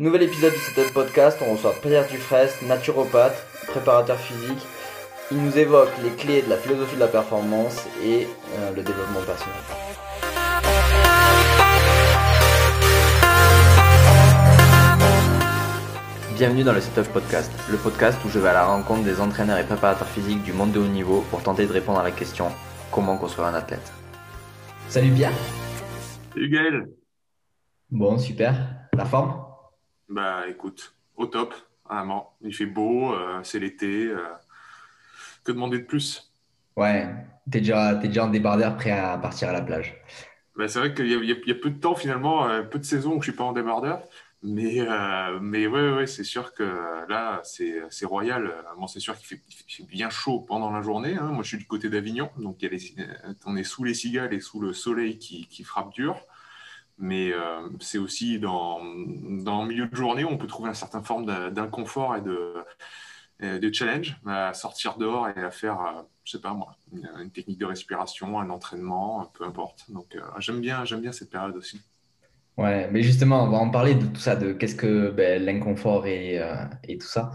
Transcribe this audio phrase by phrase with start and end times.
[0.00, 3.36] Nouvel épisode de cet podcast, on reçoit Pierre Dufresne, naturopathe,
[3.66, 4.66] préparateur physique.
[5.30, 8.26] Il nous évoque les clés de la philosophie de la performance et
[8.56, 9.54] euh, le développement personnel.
[16.34, 19.58] Bienvenue dans le Setup Podcast, le podcast où je vais à la rencontre des entraîneurs
[19.58, 22.46] et préparateurs physiques du monde de haut niveau pour tenter de répondre à la question
[22.90, 23.92] comment construire un athlète?
[24.88, 25.34] Salut Pierre.
[26.32, 26.88] Salut Gaël.
[27.90, 28.54] Bon, super.
[28.94, 29.49] La forme?
[30.10, 31.54] Bah écoute, au top,
[31.88, 32.34] vraiment.
[32.42, 34.06] Il fait beau, euh, c'est l'été.
[34.06, 34.18] Euh,
[35.44, 36.32] que demander de plus?
[36.76, 37.08] Ouais,
[37.50, 39.96] t'es déjà, es déjà en débardeur prêt à partir à la plage.
[40.56, 43.14] Bah, c'est vrai qu'il y, y, a peu de temps finalement, euh, peu de saisons
[43.14, 44.02] où je suis pas en débardeur.
[44.42, 44.80] Mais,
[45.42, 46.64] mais ouais, ouais, c'est sûr que
[47.10, 48.50] là, c'est royal.
[48.78, 51.14] Bon, c'est sûr qu'il fait, fait, bien chaud pendant la journée.
[51.14, 51.26] Hein.
[51.26, 52.80] Moi, je suis du côté d'Avignon, donc y a les,
[53.44, 56.26] on est sous les cigales et sous le soleil qui, qui frappe dur.
[57.02, 58.80] Mais euh, c'est aussi dans,
[59.42, 62.54] dans le milieu de journée où on peut trouver une certaine forme d'inconfort et de,
[63.40, 67.30] de challenge à sortir dehors et à faire, euh, je sais pas moi, une, une
[67.30, 69.90] technique de respiration, un entraînement, peu importe.
[69.90, 71.80] Donc, euh, j'aime bien, j'aime bien cette période aussi.
[72.56, 76.06] Ouais, mais justement, on va en parler de tout ça, de qu'est-ce que ben, l'inconfort
[76.06, 77.30] et, euh, et, tout ça.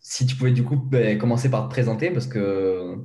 [0.00, 2.96] Si tu pouvais du coup ben, commencer par te présenter, parce que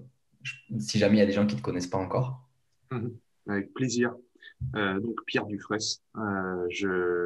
[0.78, 2.48] si jamais il y a des gens qui ne te connaissent pas encore.
[2.92, 3.08] Mmh
[3.48, 4.14] Avec plaisir.
[4.76, 6.68] Euh, donc Pierre Dufresne, euh,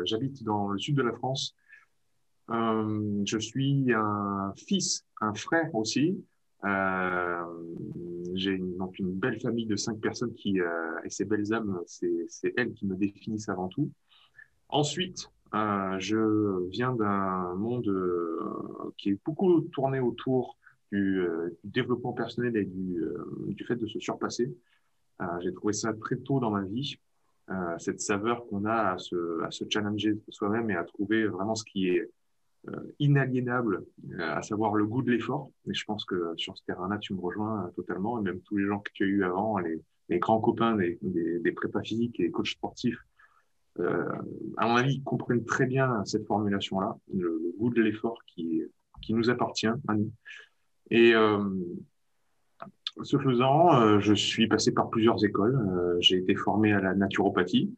[0.06, 1.56] j'habite dans le sud de la France.
[2.50, 6.24] Euh, je suis un fils, un frère aussi,
[8.34, 12.54] j'ai une, donc une belle famille de cinq personnes qui, et ces belles âmes, c'est
[12.58, 13.92] elles qui me définissent avant tout.
[14.68, 17.92] Ensuite, je viens d'un monde
[18.98, 20.58] qui est beaucoup tourné autour
[20.92, 21.24] du,
[21.64, 23.00] du développement personnel et du,
[23.48, 24.54] du, fait de se surpasser.
[25.42, 27.00] J'ai trouvé ça très tôt dans ma vie,
[27.78, 29.16] cette saveur qu'on a à se,
[29.70, 32.10] challenger soi-même et à trouver vraiment ce qui est
[32.68, 35.50] euh, inaliénable, euh, à savoir le goût de l'effort.
[35.70, 38.58] Et je pense que sur ce terrain-là, tu me rejoins euh, totalement, et même tous
[38.58, 39.82] les gens que tu as eu avant, les,
[40.20, 43.00] grands copains des, des, prépas physiques et coachs sportifs,
[43.78, 48.64] à mon avis, comprennent très bien cette formulation-là, le, goût de l'effort qui,
[49.02, 50.12] qui nous appartient à nous.
[50.90, 51.14] Et
[53.04, 55.60] ce faisant, euh, je suis passé par plusieurs écoles.
[56.00, 57.74] J'ai été formé à la naturopathie,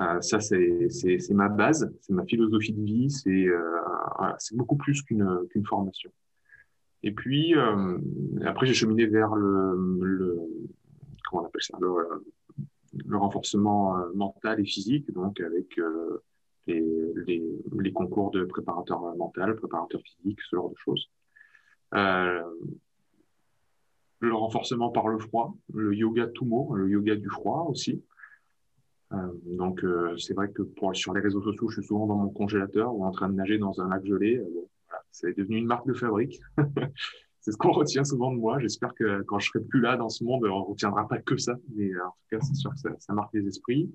[0.00, 3.60] euh, ça, c'est ma base, c'est ma philosophie de vie, c'est euh,
[4.52, 6.10] beaucoup plus qu'une formation.
[7.04, 7.98] Et puis, euh,
[8.44, 10.38] après, j'ai cheminé vers le,
[11.28, 16.22] comment on appelle ça, le, renforcement euh, mental et physique, donc avec euh,
[16.66, 21.10] les, concours de préparateur mental, préparateur physique, ce genre de choses.
[21.94, 22.42] Euh,
[24.20, 28.02] le renforcement par le froid, le yoga Tumo, le yoga du froid aussi.
[29.14, 32.30] Euh, donc, euh, c'est vrai que sur les réseaux sociaux, je suis souvent dans mon
[32.30, 34.36] congélateur ou en train de nager dans un lac gelé.
[34.36, 36.40] Euh, bon, voilà, c'est devenu une marque de fabrique.
[37.40, 38.58] c'est ce qu'on retient souvent de moi.
[38.58, 41.36] J'espère que quand je serai plus là dans ce monde, on ne retiendra pas que
[41.36, 41.56] ça.
[41.76, 43.90] Mais en tout cas, c'est sûr que ça, marque les esprits.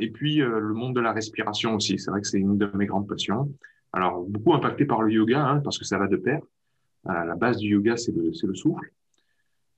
[0.00, 1.98] Et puis, le monde de la respiration aussi.
[1.98, 3.52] C'est vrai que c'est une de mes grandes passions.
[3.92, 6.40] Alors, beaucoup impacté par le yoga, hein, parce que ça va de pair.
[7.04, 8.90] La base du yoga, c'est le souffle.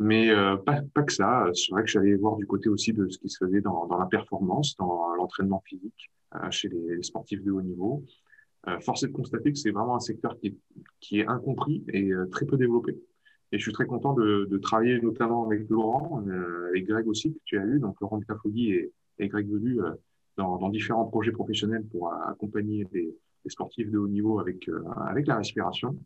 [0.00, 1.44] Mais euh, pas, que ça.
[1.52, 4.06] C'est vrai que j'allais voir du côté aussi de ce qui se faisait dans, la
[4.06, 8.02] performance, dans l'entraînement physique euh, chez les, sportifs de haut niveau.
[8.66, 10.38] Euh, force est de constater que c'est vraiment un secteur
[11.00, 12.96] qui est, incompris et euh, très peu développé.
[13.52, 16.24] Et je suis très content de, travailler notamment avec Laurent,
[16.70, 19.80] avec Greg aussi, que tu as eu, donc Laurent Cafogui et, et Greg Velu,
[20.38, 23.14] dans, différents projets professionnels pour accompagner les,
[23.48, 24.66] sportifs de haut niveau avec
[25.26, 25.98] la respiration.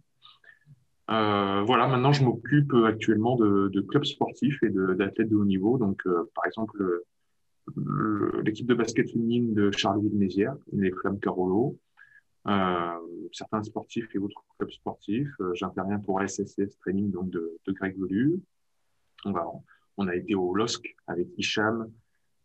[1.10, 5.44] Euh, voilà, maintenant je m'occupe actuellement de, de, clubs sportifs et d'athlètes de, de, haut
[5.44, 5.76] niveau.
[5.76, 7.02] Donc, euh, par exemple,
[8.42, 11.78] l'équipe de basket féminine de Charleville-Mézières, les Flammes Carolo,
[12.46, 15.32] euh, certains sportifs et autres clubs sportifs.
[15.40, 18.40] Euh, j'interviens pour SSS Training donc de, Greg Velu.
[19.24, 19.46] On, va,
[19.96, 21.90] on a été au LOSC avec Hicham.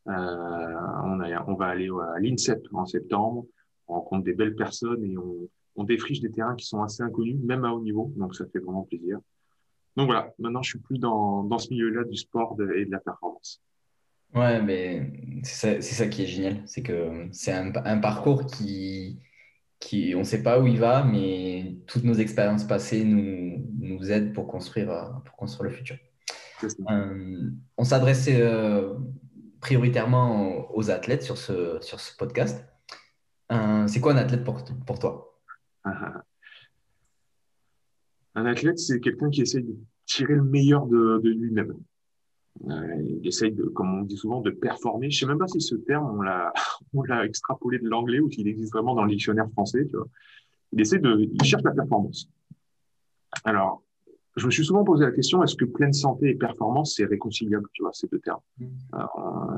[0.08, 3.46] Euh, on, a, on va aller à l'INSEP en septembre.
[3.88, 7.38] On rencontre des belles personnes et on, on défriche des terrains qui sont assez inconnus,
[7.42, 9.20] même à haut niveau, donc ça fait vraiment plaisir.
[9.96, 12.92] Donc voilà, maintenant je suis plus dans, dans ce milieu-là du sport de, et de
[12.92, 13.62] la performance.
[14.36, 19.20] Ouais, mais c'est ça, ça, qui est génial, c'est que c'est un, un, parcours qui,
[19.80, 24.12] qui on ne sait pas où il va, mais toutes nos expériences passées nous, nous
[24.12, 25.98] aident pour construire, pour construire le futur.
[26.92, 28.96] Euh, on s'adressait euh,
[29.62, 32.66] prioritairement aux athlètes sur ce, sur ce podcast.
[33.52, 35.29] Euh, c'est quoi un athlète pour, pour toi?
[38.36, 39.76] un athlète, c'est quelqu'un qui essaye de
[40.06, 41.74] tirer le meilleur de, de lui-même.
[42.66, 45.10] il essaye, de, comme on dit souvent, de performer.
[45.12, 46.20] Je sais même pas si ce terme,
[46.94, 49.86] on l'a, extrapolé de l'anglais ou s'il existe vraiment dans le dictionnaire français.
[49.86, 50.08] Tu vois.
[50.72, 52.30] Il essaie de, il cherche la performance.
[53.44, 53.84] Alors,
[54.36, 57.68] je me suis souvent posé la question est-ce que pleine santé et performance c'est réconciliable,
[57.74, 58.40] tu vois, ces deux termes?
[58.60, 58.66] Mm.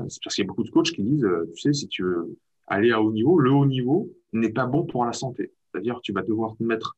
[0.08, 2.36] C'est parce qu'il y a beaucoup de coachs qui disent, tu sais, si tu veux
[2.66, 5.52] aller à haut niveau, le haut niveau n'est pas bon pour la santé.
[5.72, 6.96] C'est-à-dire, tu vas devoir mettre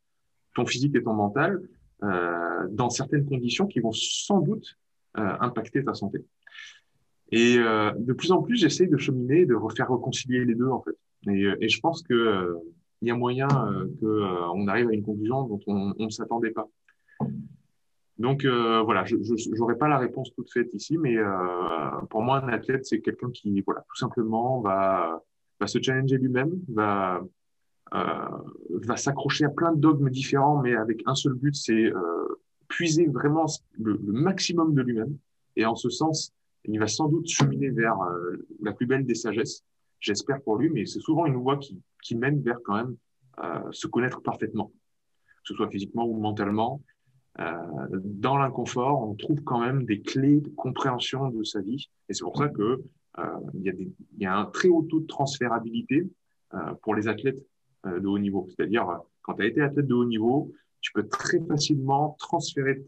[0.54, 1.60] ton physique et ton mental
[2.02, 4.78] euh, dans certaines conditions qui vont sans doute
[5.18, 6.24] euh, impacter ta santé.
[7.30, 10.82] Et euh, de plus en plus, j'essaie de cheminer, de refaire réconcilier les deux en
[10.82, 10.96] fait.
[11.30, 12.56] Et, je pense que
[13.00, 13.48] il y a moyen
[14.00, 16.68] que on arrive à une conclusion dont on, ne s'attendait pas.
[18.18, 19.16] Donc voilà, je
[19.56, 21.16] n'aurai pas la réponse toute faite ici, mais
[22.10, 25.22] pour moi, un athlète, c'est quelqu'un qui, voilà, tout simplement va,
[25.60, 27.22] va se challenger lui-même, va
[27.94, 33.06] va s'accrocher à plein de dogmes différents, mais avec un seul but, c'est euh, puiser
[33.06, 33.46] vraiment
[33.78, 35.16] le, maximum de lui-même.
[35.56, 36.32] Et en ce sens,
[36.64, 39.64] il va sans doute cheminer vers euh, la plus belle des sagesses,
[40.00, 42.96] j'espère pour lui, mais c'est souvent une voie qui, mène vers quand même
[43.72, 46.82] se connaître parfaitement, que ce soit physiquement ou mentalement.
[47.38, 51.88] dans l'inconfort, on trouve quand même des clés de compréhension de sa vie.
[52.08, 52.82] Et c'est pour ça que
[53.54, 56.06] il y, a un très haut taux de transférabilité
[56.82, 57.53] pour les athlètes euh,
[57.86, 58.46] de haut niveau.
[58.48, 58.86] C'est-à-dire,
[59.22, 60.52] quand tu as été athlète de haut niveau,
[60.84, 62.82] tu peux très facilement transférer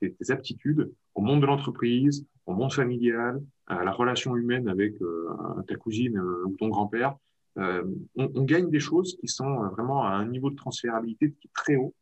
[0.00, 5.28] tes, aptitudes au monde de l'entreprise, au monde familial, à la relation humaine avec euh,
[5.68, 7.16] ta cousine euh, ou ton grand-père.
[7.58, 7.84] Euh,
[8.16, 11.76] on, gagne des choses qui sont vraiment à un niveau de transférabilité qui est très
[11.76, 11.94] haut.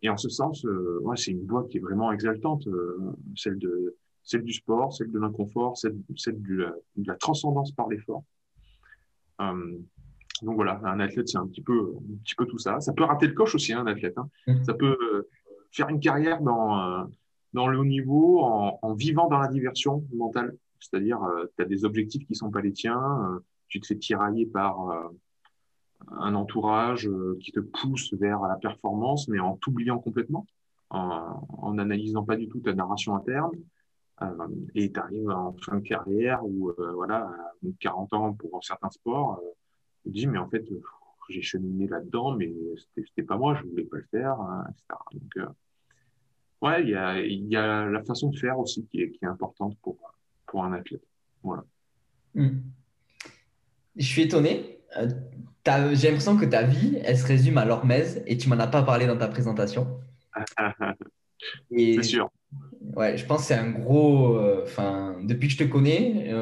[0.00, 0.64] Et en ce sens,
[1.02, 2.68] ouais, c'est une voie qui est vraiment exaltante,
[3.34, 6.72] celle, de, celle du sport, celle de l'inconfort, celle, celle de,
[7.04, 8.22] la, transcendance par l'effort.
[10.42, 12.80] Donc voilà, un athlète, c'est un petit peu, un petit peu tout ça.
[12.80, 14.16] Ça peut rater le coche aussi, hein, un athlète.
[14.18, 14.28] Hein.
[14.46, 14.64] Mmh.
[14.64, 15.28] Ça peut euh,
[15.72, 17.04] faire une carrière dans, euh,
[17.52, 20.56] dans le haut niveau en, en, vivant dans la diversion mentale.
[20.80, 24.46] C'est-à-dire, euh, tu as des objectifs qui sont pas les tiens, tu te fais tirailler
[24.46, 25.10] par
[26.12, 30.46] un entourage qui te pousse vers la performance, mais en t'oubliant complètement,
[30.90, 33.50] en, en analysant pas du tout ta narration interne.
[34.74, 37.30] et tu arrives en fin de carrière ou voilà,
[37.80, 39.38] 40 ans pour certains sports
[40.06, 40.64] je dis, mais en fait,
[41.28, 42.52] j'ai cheminé là-dedans, mais
[42.96, 45.00] c'était pas moi, je voulais pas le faire, hein, etc.
[45.12, 49.10] Donc, euh, ouais, il y a, y a la façon de faire aussi qui est,
[49.10, 49.98] qui est importante pour,
[50.46, 51.04] pour un athlète.
[51.42, 51.64] Voilà.
[52.34, 52.60] Hmm.
[53.96, 54.80] Je suis étonné.
[54.96, 55.08] Euh,
[55.92, 58.82] j'ai l'impression que ta vie, elle se résume à l'hormèse et tu m'en as pas
[58.82, 60.00] parlé dans ta présentation.
[61.70, 62.30] c'est sûr.
[62.96, 64.36] Ouais, je pense que c'est un gros.
[64.36, 66.32] Euh, enfin, depuis que je te connais,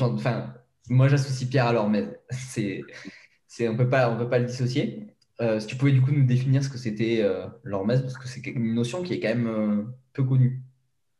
[0.00, 0.52] enfin,
[0.88, 2.08] moi, j'associe Pierre à l'Ormez.
[2.30, 2.82] C'est,
[3.46, 5.12] c'est, on ne peut pas le dissocier.
[5.40, 8.46] Euh, si tu pouvais du coup nous définir ce que c'était euh, parce que c'est
[8.46, 9.82] une notion qui est quand même euh,
[10.12, 10.62] peu connue.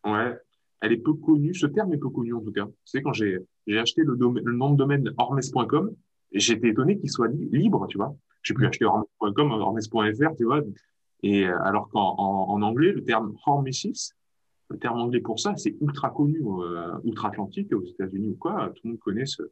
[0.05, 0.37] Ouais,
[0.81, 2.67] elle est peu connue, ce terme est peu connu en tout cas.
[2.67, 5.95] Tu sais, quand j'ai, j'ai acheté le, nom de domaine hormes.com,
[6.33, 8.15] j'étais étonné qu'il soit libre, tu vois.
[8.43, 10.63] J'ai pu acheter hormes.com, hormes.fr, tu vois.
[11.23, 14.15] Et euh, alors qu'en en, anglais, le terme hormesis,
[14.69, 18.73] le terme anglais pour ça, c'est ultra connu euh, outre-Atlantique, aux États-Unis ou quoi.
[18.75, 19.43] Tout le monde connaît ce,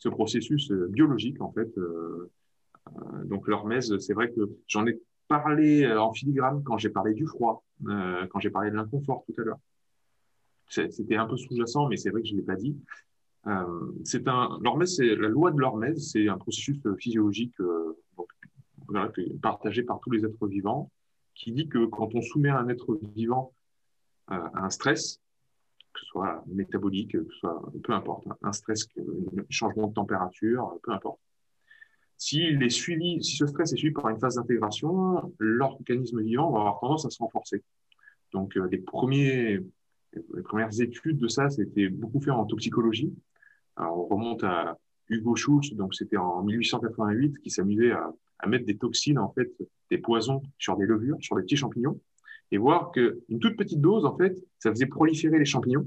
[0.00, 1.70] ce processus euh, biologique, en fait.
[1.78, 2.30] Euh,
[2.88, 4.98] euh, donc, l'hormèse, c'est vrai que j'en ai
[5.28, 9.44] parlé en filigrane quand j'ai parlé du froid, quand j'ai parlé de l'inconfort tout à
[9.44, 9.60] l'heure.
[10.66, 12.76] C'était un peu sous-jacent, mais c'est vrai que je ne l'ai pas dit.
[14.02, 17.54] C'est la loi de l'hormèse, c'est un processus physiologique
[19.40, 20.90] partagé par tous les êtres vivants,
[21.36, 23.52] qui dit que quand on soumet un être vivant
[24.30, 25.20] un stress,
[25.92, 29.94] que ce soit métabolique, que ce soit, peu importe, hein, un stress, un changement de
[29.94, 31.20] température, peu importe.
[32.16, 36.60] S'il est suivi, si ce stress est suivi par une phase d'intégration, l'organisme vivant va
[36.60, 37.62] avoir tendance à se renforcer.
[38.32, 39.60] Donc, euh, les, premiers,
[40.12, 43.12] les premières études de ça, c'était beaucoup fait en toxicologie.
[43.76, 48.76] On remonte à Hugo Schultz, donc c'était en 1888, qui s'amusait à, à mettre des
[48.76, 49.50] toxines, en fait,
[49.90, 51.98] des poisons sur des levures, sur des petits champignons
[52.52, 55.86] et voir qu'une toute petite dose, en fait, ça faisait proliférer les champignons,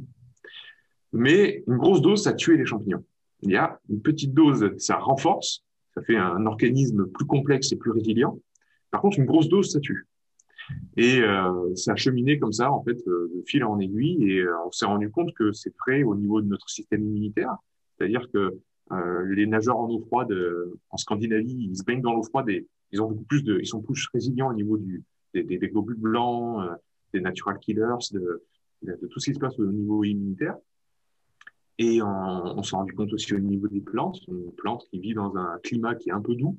[1.11, 3.03] mais une grosse dose, ça tuait les champignons.
[3.41, 7.75] Il y a une petite dose, ça renforce, ça fait un organisme plus complexe et
[7.75, 8.39] plus résilient.
[8.89, 10.07] Par contre, une grosse dose, ça tue.
[10.97, 14.39] Et euh, ça a cheminé comme ça, en fait, euh, de fil en aiguille, et
[14.39, 17.55] euh, on s'est rendu compte que c'est vrai au niveau de notre système immunitaire,
[17.97, 18.57] c'est-à-dire que
[18.91, 20.33] euh, les nageurs en eau froide
[20.89, 23.67] en Scandinavie, ils se baignent dans l'eau froide et ils ont beaucoup plus de, ils
[23.67, 25.03] sont plus résilients au niveau du,
[25.33, 26.75] des, des, globules blancs, euh,
[27.13, 28.43] des natural killers, de,
[29.09, 30.57] tout ce qui se passe au niveau immunitaire.
[31.79, 35.35] Et on, s'est rendu compte aussi au niveau des plantes, une plante qui vit dans
[35.35, 36.57] un climat qui est un peu doux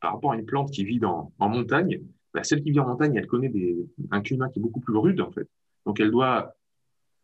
[0.00, 2.00] par rapport à une plante qui vit en montagne.
[2.34, 3.52] Bah, celle qui vit en montagne, elle connaît
[4.10, 5.48] un climat qui est beaucoup plus rude en fait.
[5.86, 6.54] Donc elle doit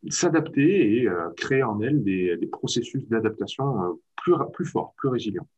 [0.08, 3.92] s'adapter et euh, créer en elles des, processus d'adaptation euh,
[4.52, 5.48] plus, forts, plus résilients.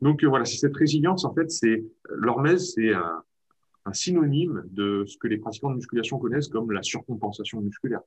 [0.00, 2.92] Donc voilà, c'est cette résilience, en fait, c'est l'hormèse, c'est
[3.84, 8.00] un, synonyme de ce que les pratiquants de musculation connaissent comme la surcompensation musculaire.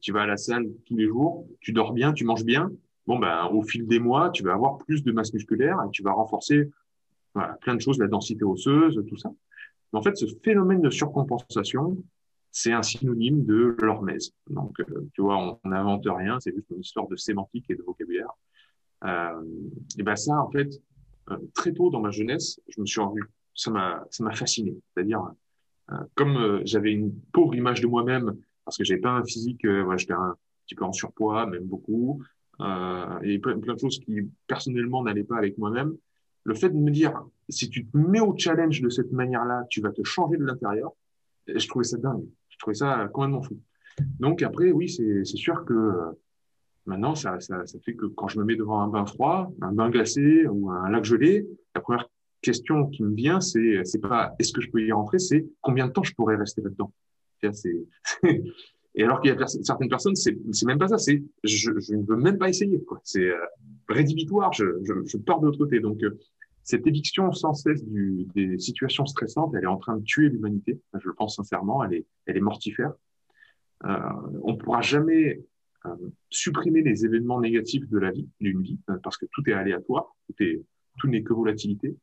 [0.00, 2.70] Tu vas à la salle tous les jours, tu dors bien, tu manges bien.
[3.06, 6.02] Bon, ben, au fil des mois, tu vas avoir plus de masse musculaire et tu
[6.02, 6.70] vas renforcer
[7.60, 9.30] plein de choses, la densité osseuse, tout ça.
[9.92, 11.96] En fait, ce phénomène de surcompensation,
[12.50, 14.32] c'est un synonyme de l'hormèse.
[14.48, 17.82] Donc, euh, tu vois, on n'invente rien, c'est juste une histoire de sémantique et de
[17.82, 18.30] vocabulaire.
[19.04, 19.42] Euh,
[19.98, 20.68] et ben ça, en fait,
[21.30, 23.22] euh, très tôt dans ma jeunesse, je me suis rendu,
[23.56, 24.76] ça m'a, ça m'a fasciné.
[24.94, 25.22] C'est-à-dire,
[25.92, 29.66] euh, comme euh, j'avais une pauvre image de moi-même, parce que j'avais pas un physique,
[29.66, 30.36] voilà, j'étais un
[30.66, 32.22] petit peu en surpoids, même beaucoup,
[32.58, 35.94] et plein, plein de choses qui personnellement n'allaient pas avec moi-même.
[36.42, 39.80] Le fait de me dire, si tu te mets au challenge de cette manière-là, tu
[39.80, 40.92] vas te changer de l'intérieur.
[41.46, 42.24] Je trouvais ça dingue.
[42.48, 43.58] Je trouvais ça complètement fou.
[44.20, 46.10] Donc après, oui, c'est sûr que euh,
[46.86, 49.90] maintenant, ça, ça, fait que quand je me mets devant un bain froid, un bain
[49.90, 52.08] glacé ou un lac gelé, la première
[52.46, 55.86] question qui me vient, c'est c'est pas est-ce que je peux y rentrer, c'est combien
[55.88, 56.92] de temps je pourrais rester là-dedans?
[58.98, 60.34] Et alors qu'il y a certaines personnes, c'est
[60.64, 62.82] même pas ça, c'est je, ne veux même pas essayer.
[63.04, 63.36] C'est euh,
[63.88, 65.80] rédhibitoire, je, je, je pars de l'autre côté.
[65.80, 66.18] Donc euh,
[66.62, 70.80] cette éviction sans cesse des situations stressantes, elle est en train de tuer l'humanité.
[70.98, 72.92] Je le pense sincèrement, elle est, elle est mortifère.
[73.84, 73.98] Euh,
[74.42, 75.42] on ne pourra jamais
[76.30, 80.42] supprimer les événements négatifs de la vie, d'une vie, parce que tout est aléatoire, tout
[80.42, 80.60] est,
[80.98, 81.94] tout n'est que volatilité.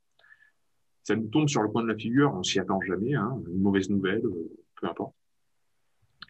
[1.03, 3.61] Ça nous tombe sur le coin de la figure, on s'y attend jamais, hein, une
[3.61, 5.13] mauvaise nouvelle, euh, peu importe.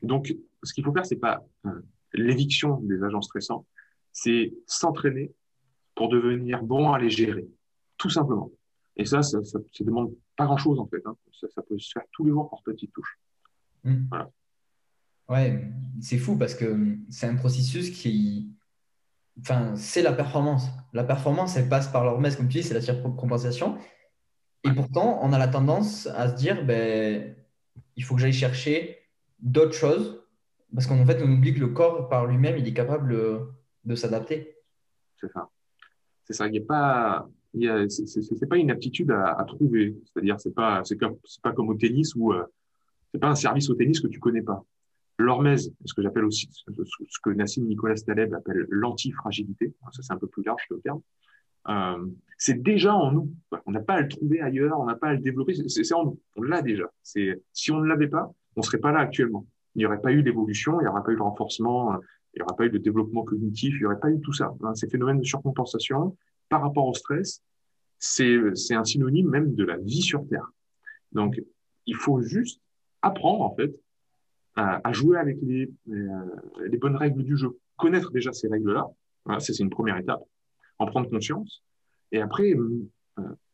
[0.01, 1.45] Donc, ce qu'il faut faire, c'est pas
[2.13, 3.65] l'éviction des agents stressants,
[4.11, 5.31] c'est s'entraîner
[5.95, 7.47] pour devenir bon à les gérer
[8.03, 8.51] tout simplement.
[8.97, 11.01] Et ça, ça, ça, demande pas grand-chose en fait.
[11.05, 11.15] Hein.
[11.39, 13.17] Ça, ça, peut se faire tous les jours par petites touches.
[13.85, 14.07] Mmh.
[14.09, 14.29] Voilà.
[15.29, 18.51] Ouais, c'est fou parce que c'est un processus qui.
[19.39, 20.67] Enfin, c'est la performance.
[20.91, 23.77] La performance, elle passe par l'hormèse, comme tu dis, c'est la surcompensation.
[24.63, 27.35] Et pourtant, on a la tendance à se dire, ben,
[27.95, 28.97] il faut que j'aille chercher
[29.39, 30.21] d'autres choses.
[30.73, 33.15] Parce qu'en fait, on oublie que le corps, par lui-même, il est capable
[33.83, 34.55] de s'adapter.
[35.19, 35.49] C'est ça.
[36.23, 36.47] C'est ça.
[36.47, 37.29] Il a pas
[37.87, 39.95] c'est pas une aptitude à, à trouver.
[40.05, 42.43] C'est-à-dire, c'est pas, c'est comme, pas comme au tennis où euh,
[43.11, 44.63] c'est pas un service au tennis que tu connais pas.
[45.19, 49.73] L'hormèse, ce que j'appelle aussi, ce que Nassim Nicolas Taleb appelle l'antifragilité.
[49.91, 51.01] Ça, c'est un peu plus large que le terme.
[51.69, 52.05] Euh,
[52.37, 53.31] c'est déjà en nous.
[53.65, 55.53] On n'a pas à le trouver ailleurs, on n'a pas à le développer.
[55.67, 56.19] C'est en nous.
[56.35, 56.85] On l'a déjà.
[57.03, 59.45] Si on ne l'avait pas, on serait pas là actuellement.
[59.75, 61.99] Il n'y aurait pas eu d'évolution, il n'y aurait pas eu de renforcement,
[62.33, 64.53] il n'y aurait pas eu de développement cognitif, il n'y aurait pas eu tout ça.
[64.75, 66.15] Ces phénomènes de surcompensation,
[66.49, 67.41] par rapport au stress,
[67.97, 70.51] c'est un synonyme même de la vie sur Terre.
[71.13, 71.41] Donc,
[71.85, 72.61] il faut juste
[73.01, 73.73] apprendre, en fait,
[74.55, 76.25] à, jouer avec les, euh,
[76.67, 77.57] les, bonnes règles du jeu.
[77.77, 78.87] Connaître déjà ces règles-là,
[79.25, 80.21] voilà, c'est une première étape.
[80.83, 81.63] En prendre conscience.
[82.11, 82.89] Et après, euh,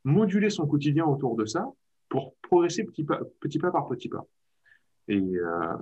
[0.04, 1.70] moduler son quotidien autour de ça
[2.10, 4.26] pour progresser petit pas, petit pas par petit pas.
[5.08, 5.74] Et, euh,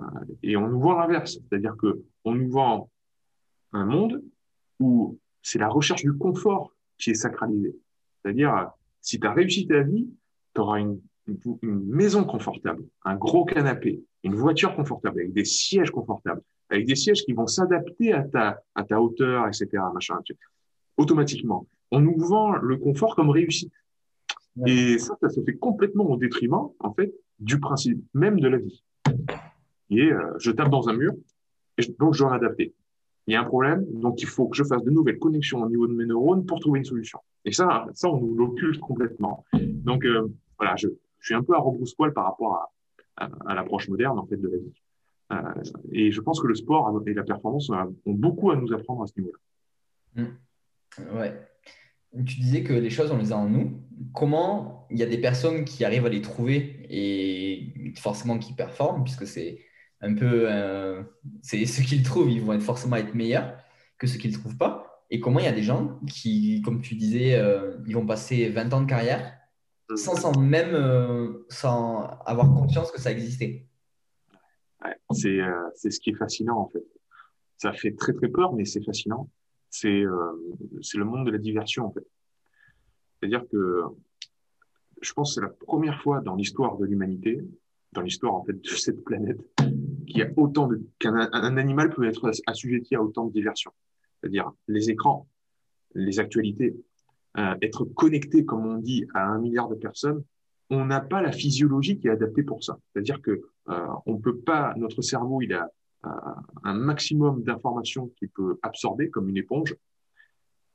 [0.42, 1.38] et on nous vend l'inverse.
[1.48, 2.90] C'est-à-dire que on nous vend
[3.72, 4.22] un monde
[4.78, 7.74] où c'est la recherche du confort qui est sacralisé.
[8.22, 10.08] C'est-à-dire, si tu as réussi ta vie,
[10.54, 11.00] tu auras une,
[11.62, 16.94] une, maison confortable, un gros canapé, une voiture confortable, avec des sièges confortables, avec des
[16.94, 19.82] sièges qui vont s'adapter à ta, à ta hauteur, etc.
[19.94, 20.18] Machin,
[20.98, 21.66] automatiquement.
[21.90, 23.72] On nous vend le confort comme réussite.
[24.66, 28.58] Et ça, ça se fait complètement au détriment, en fait, du principe même de la
[28.58, 28.82] vie.
[29.90, 31.14] Et euh, je tape dans un mur,
[31.78, 32.74] et donc je dois m'adapter
[33.28, 35.68] il y a un problème, donc il faut que je fasse de nouvelles connexions au
[35.68, 37.18] niveau de mes neurones pour trouver une solution.
[37.44, 39.44] Et ça, ça on nous l'occulte complètement.
[39.52, 40.88] Donc euh, voilà, je,
[41.18, 44.38] je, suis un peu à rebrousse-poil par rapport à, à, à l'approche moderne en fait
[44.38, 44.72] de la vie.
[45.32, 45.62] Euh,
[45.92, 49.06] et je pense que le sport et la performance ont beaucoup à nous apprendre à
[49.06, 50.22] ce niveau-là.
[50.22, 50.28] Mmh.
[51.12, 51.34] Ouais.
[52.24, 53.82] Tu disais que les choses, on les a en nous.
[54.14, 59.04] Comment il y a des personnes qui arrivent à les trouver et forcément qui performent,
[59.04, 59.58] puisque c'est
[60.00, 60.46] un peu.
[60.50, 61.02] Euh,
[61.42, 63.56] c'est ceux qu'ils trouvent, ils vont être forcément être meilleurs
[63.98, 65.04] que ceux qu'ils ne trouvent pas.
[65.10, 68.48] Et comment il y a des gens qui, comme tu disais, euh, ils vont passer
[68.48, 69.34] 20 ans de carrière
[69.96, 73.66] sans, sans même euh, sans avoir conscience que ça existait?
[74.84, 74.96] Ouais,
[75.74, 76.84] c'est ce qui est fascinant en fait.
[77.56, 79.28] Ça fait très très peur, mais c'est fascinant.
[79.70, 80.32] C'est euh,
[80.94, 82.06] le monde de la diversion en fait.
[83.20, 83.82] C'est-à-dire que
[85.00, 87.40] je pense que c'est la première fois dans l'histoire de l'humanité,
[87.92, 89.40] dans l'histoire en fait de cette planète,
[90.06, 93.72] qu'il y a autant qu'un un animal peut être assujetti à autant de diversion.
[94.20, 95.28] C'est-à-dire les écrans,
[95.94, 96.76] les actualités,
[97.36, 100.24] euh, être connecté, comme on dit, à un milliard de personnes.
[100.70, 102.78] On n'a pas la physiologie qui est adaptée pour ça.
[102.92, 105.70] C'est-à-dire que euh, on peut pas, notre cerveau, il a,
[106.02, 109.74] un maximum d'informations qu'il peut absorber comme une éponge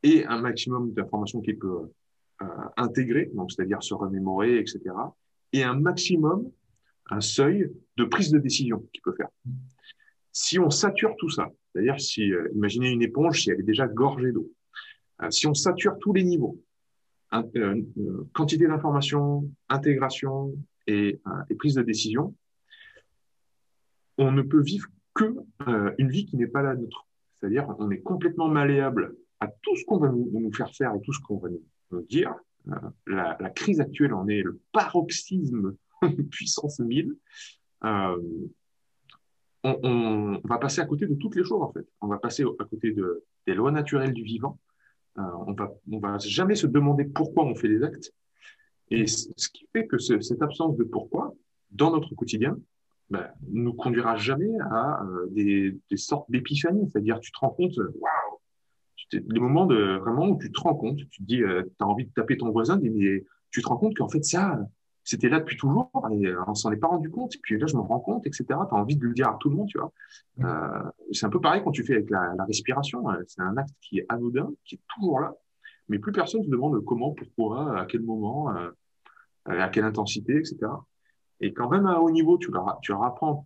[0.03, 1.89] et un maximum d'informations qu'il peut
[2.41, 2.45] euh,
[2.77, 4.81] intégrer, donc c'est-à-dire se remémorer, etc.
[5.53, 6.51] Et un maximum,
[7.09, 9.29] un seuil de prise de décision qu'il peut faire.
[10.31, 13.87] Si on sature tout ça, c'est-à-dire si, euh, imaginez une éponge si elle est déjà
[13.87, 14.51] gorgée d'eau,
[15.21, 16.59] euh, si on sature tous les niveaux,
[18.33, 20.53] quantité d'informations, intégration
[20.85, 22.35] et, et, prise de décision,
[24.19, 25.35] on ne peut vivre que
[25.97, 27.07] une vie qui n'est pas la nôtre.
[27.35, 31.11] C'est-à-dire, on est complètement malléable à tout ce qu'on va nous, faire faire et tout
[31.11, 32.33] ce qu'on va nous, dire.
[32.69, 32.75] Euh,
[33.07, 35.75] la, crise actuelle en est le paroxysme
[36.31, 37.13] puissance 1000.
[37.83, 38.17] Euh,
[39.63, 41.85] on, va passer à côté de toutes les choses, en fait.
[41.99, 44.59] On va passer à côté de, des lois naturelles du vivant.
[45.17, 48.13] Euh, on va, va jamais se demander pourquoi on fait les actes.
[48.89, 51.33] Et ce qui fait que cette absence de pourquoi,
[51.71, 52.57] dans notre quotidien,
[53.09, 56.89] ben, nous conduira jamais à des, des sortes d'épiphanie.
[56.91, 58.39] C'est-à-dire, tu te rends compte, waouh,
[59.11, 61.87] les moments de vraiment où tu te rends compte, tu te dis, euh, tu as
[61.87, 64.59] envie de taper ton voisin, mais tu te rends compte qu'en fait, ça,
[65.03, 67.35] c'était là depuis toujours et euh, on s'en est pas rendu compte.
[67.35, 68.45] Et puis là, je me rends compte, etc.
[68.47, 69.91] Tu as envie de le dire à tout le monde, tu vois.
[70.39, 73.03] Euh, c'est un peu pareil quand tu fais avec la, respiration.
[73.27, 75.33] C'est un acte qui est anodin, qui est toujours là,
[75.89, 78.53] mais plus personne se demande comment, pourquoi, à quel moment,
[79.45, 80.57] à quelle intensité, etc.
[81.43, 83.45] Et quand même à haut niveau, tu leur, apprends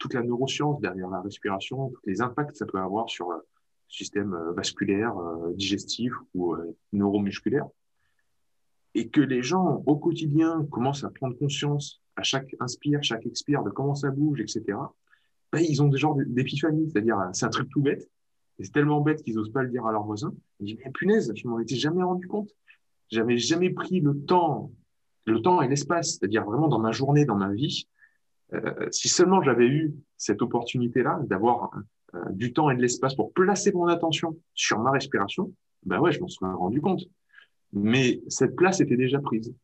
[0.00, 3.28] toute la neuroscience derrière la respiration, tous les impacts que ça peut avoir sur
[3.88, 7.66] système euh, vasculaire, euh, digestif ou euh, neuromusculaire,
[8.96, 13.62] et que les gens au quotidien commencent à prendre conscience à chaque inspire, chaque expire
[13.62, 14.76] de comment ça bouge, etc.,
[15.52, 18.10] ben, ils ont des genres d'épiphanie, c'est-à-dire c'est un truc tout bête,
[18.58, 20.34] et c'est tellement bête qu'ils n'osent pas le dire à leurs voisins.
[20.58, 22.50] Ils disent, mais punaise, je m'en étais jamais rendu compte.
[23.10, 24.72] J'avais jamais pris le temps,
[25.28, 27.88] le temps et l'espace, c'est-à-dire vraiment dans ma journée, dans ma vie.
[28.54, 31.70] Euh, si seulement j'avais eu cette opportunité-là d'avoir
[32.14, 35.52] euh, du temps et de l'espace pour placer mon attention sur ma respiration,
[35.84, 37.02] ben ouais, je m'en serais rendu compte.
[37.72, 39.54] Mais cette place était déjà prise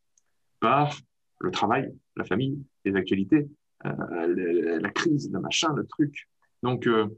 [0.60, 0.98] par
[1.40, 3.48] le travail, la famille, les actualités,
[3.86, 6.28] euh, la crise, le machin, le truc.
[6.62, 7.08] Donc, euh,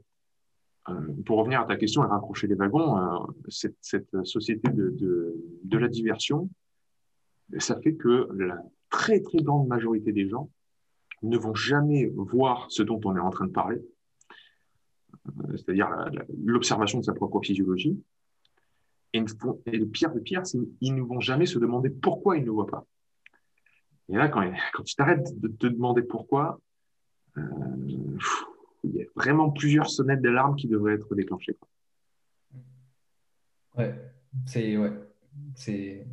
[1.25, 3.75] pour revenir à ta question et raccrocher les wagons, cette,
[4.23, 6.49] société de, la diversion,
[7.59, 10.49] ça fait que la très très grande majorité des gens
[11.23, 13.81] ne vont jamais voir ce dont on est en train de parler,
[15.27, 15.89] euh, c'est-à-dire
[16.43, 17.99] l'observation de sa propre physiologie.
[19.13, 22.51] Et, le pire de pire, c'est qu'ils ne vont jamais se demander pourquoi ils ne
[22.51, 22.85] voient pas.
[24.09, 26.59] Et là, quand, quand tu t'arrêtes de te demander pourquoi,
[27.37, 27.41] euh,
[28.83, 31.57] il y a vraiment plusieurs sonnettes d'alarme qui devraient être déclenchées.
[33.77, 33.93] Ouais,
[34.45, 34.91] c'est ouais,
[35.55, 36.05] c'est.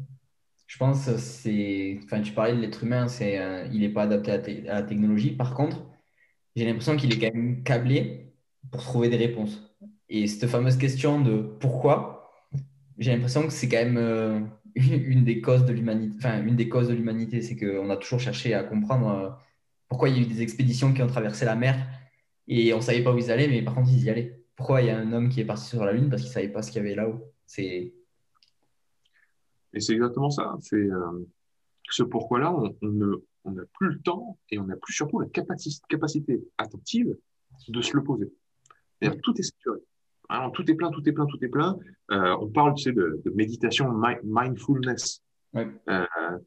[0.66, 2.00] Je pense c'est.
[2.04, 3.40] Enfin, tu parlais de l'être humain, c'est
[3.72, 5.30] il n'est pas adapté à, la technologie.
[5.30, 5.84] Par contre,
[6.56, 8.32] j'ai l'impression qu'il est quand même câblé
[8.70, 9.62] pour trouver des réponses.
[10.08, 12.30] Et cette fameuse question de pourquoi,
[12.98, 14.40] j'ai l'impression que c'est quand même euh,
[14.74, 16.14] une des causes de l'humanité.
[16.18, 19.30] Enfin, une des causes de l'humanité, c'est qu'on a toujours cherché à comprendre euh,
[19.88, 21.76] pourquoi il y a eu des expéditions qui ont traversé la mer
[22.48, 24.44] et on ne savait pas où ils allaient, mais par contre ils y allaient.
[24.56, 26.10] Pourquoi il y a un homme qui est parti sur la Lune?
[26.10, 27.32] Parce qu'il ne savait pas ce qu'il y avait là-haut.
[29.74, 30.56] Et c'est exactement ça.
[30.60, 31.26] C'est euh,
[31.90, 32.74] ce pourquoi-là, on,
[33.44, 37.16] on n'a plus le temps et on n'a plus surtout la capacité, capacité attentive
[37.68, 38.32] de se le poser
[39.22, 39.78] tout est saturé.
[40.54, 41.78] Tout est plein, tout est plein, tout est plein.
[42.10, 43.92] Euh, on parle, tu sais, de, de méditation
[44.24, 45.22] mindfulness.
[45.56, 45.64] Euh,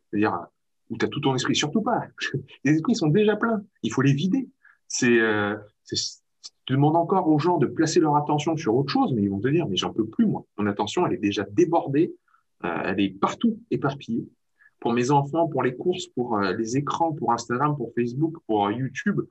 [0.10, 0.48] c'est-à-dire
[0.90, 1.56] où tu as tout ton esprit.
[1.56, 2.08] Surtout pas.
[2.64, 3.64] Les esprits sont déjà pleins.
[3.84, 4.50] Il faut les vider.
[4.88, 9.22] C'est, euh, tu demandes encore aux gens de placer leur attention sur autre chose, mais
[9.22, 10.46] ils vont te dire, mais j'en peux plus, moi.
[10.58, 12.16] Mon attention, elle est déjà débordée.
[12.64, 14.28] Euh, elle est partout éparpillée.
[14.80, 18.70] Pour mes enfants, pour les courses, pour euh, les écrans, pour Instagram, pour Facebook, pour
[18.72, 19.22] YouTube,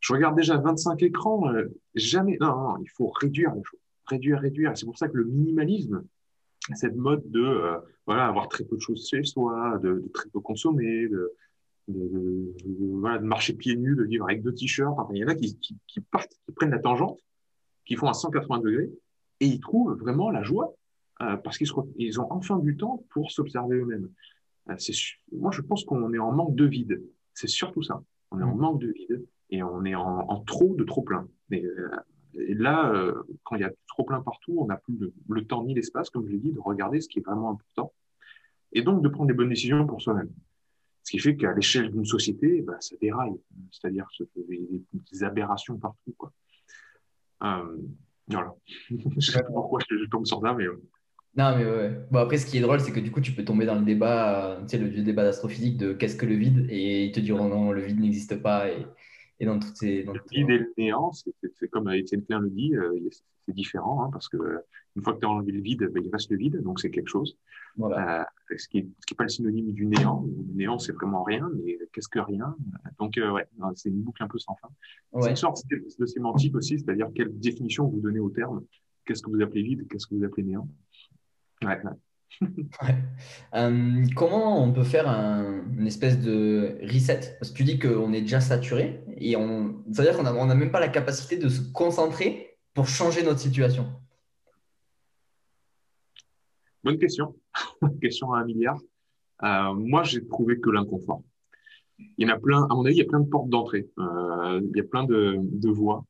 [0.00, 2.36] je regarde déjà 25 écrans, euh, jamais.
[2.40, 3.80] Non, non, il faut réduire les choses.
[4.06, 4.76] Réduire, réduire.
[4.76, 6.04] C'est pour ça que le minimalisme,
[6.74, 10.38] cette mode de euh, voilà, avoir très peu de choses chez soi, de, très peu
[10.38, 11.34] consommer, de,
[11.88, 14.96] voilà, de marcher pieds nus, de vivre avec deux t-shirts.
[15.12, 15.58] il y en a qui,
[16.12, 17.18] partent, qui prennent la tangente,
[17.84, 18.90] qui font à 180 degrés,
[19.40, 20.72] et ils trouvent vraiment la joie
[21.22, 24.10] euh, parce qu'ils ils ont enfin du temps pour s'observer eux-mêmes.
[24.68, 24.76] Euh,
[25.32, 27.02] moi, je pense qu'on est en manque de vide.
[27.34, 28.02] C'est surtout ça.
[28.30, 28.60] On est en mmh.
[28.60, 31.28] manque de vide et on est en, trop de trop plein.
[31.50, 31.90] Et, euh,
[32.34, 34.98] et là, euh, quand il y a trop plein partout, on n'a plus
[35.28, 37.92] le, temps ni l'espace, comme je l'ai dit, de regarder ce qui est vraiment important
[38.72, 40.30] et donc de prendre des bonnes décisions pour soi-même.
[41.04, 43.36] Ce qui fait qu'à l'échelle d'une société, bah, ça déraille,
[43.70, 44.08] c'est-à-dire
[44.48, 46.14] des, des aberrations partout.
[46.18, 46.32] Quoi.
[47.44, 47.76] Euh,
[48.26, 48.54] voilà.
[48.90, 50.66] je sais pas pourquoi je, tombe sur ça, mais.
[51.36, 52.00] Non, mais ouais.
[52.10, 53.84] Bon, après, ce qui est drôle, c'est que du coup, tu peux tomber dans le
[53.84, 57.20] débat, tu sais, le vieux débat d'astrophysique de qu'est-ce que le vide, et ils te
[57.20, 58.70] diront non, le vide n'existe pas.
[58.70, 58.86] Et
[59.38, 60.02] et dans toutes ces.
[60.04, 62.92] Dans le vide et le néant, c'est comme Étienne Klein le dit, euh,
[63.46, 64.38] c'est différent, hein, parce que
[64.96, 66.90] une fois que tu as enlevé le vide, ben, il reste le vide, donc c'est
[66.90, 67.36] quelque chose.
[67.76, 68.22] Voilà.
[68.50, 70.26] Euh, ce qui n'est pas le synonyme du néant.
[70.26, 72.56] Le néant, c'est vraiment rien, mais qu'est-ce que rien?
[72.98, 74.68] Donc, euh, ouais, c'est une boucle un peu sans fin.
[75.20, 78.64] C'est une sorte de sémantique aussi, c'est-à-dire quelle définition vous donnez au terme?
[79.04, 80.66] Qu'est-ce que vous appelez vide, qu'est-ce que vous appelez néant?
[81.66, 82.94] Ouais,
[83.54, 87.36] euh, comment on peut faire un, une espèce de reset?
[87.38, 90.34] Parce que tu dis qu'on est déjà saturé et on, ça veut dire qu'on n'a
[90.34, 93.86] on a même pas la capacité de se concentrer pour changer notre situation.
[96.84, 97.34] Bonne question.
[98.02, 98.78] question à un milliard.
[99.42, 101.22] Euh, moi, j'ai trouvé que l'inconfort.
[101.98, 103.88] Il y en a plein, à mon avis, il y a plein de portes d'entrée.
[103.98, 106.04] Euh, il y a plein de, de voies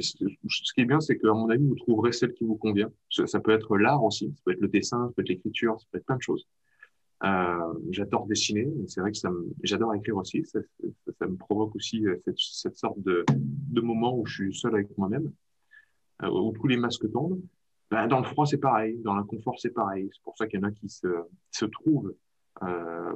[0.00, 2.90] ce qui est bien, c'est qu'à mon avis, vous trouverez celle qui vous convient.
[3.10, 5.86] Ça, peut être l'art aussi, ça peut être le dessin, ça peut être l'écriture, ça
[5.90, 6.46] peut être plein de choses.
[7.24, 9.18] Euh, j'adore dessiner, c'est vrai que
[9.62, 10.44] j'adore écrire aussi.
[10.44, 10.60] Ça,
[11.20, 13.24] me provoque aussi euh, cette, sorte de,
[13.80, 15.30] moment où je suis seul avec moi-même,
[16.22, 17.40] euh, où tous les masques tombent.
[17.92, 18.96] Ben, dans le froid, c'est pareil.
[19.04, 20.08] Dans l'inconfort, c'est pareil.
[20.14, 22.14] C'est pour ça qu'il y en a qui se, trouvent
[22.62, 23.12] euh,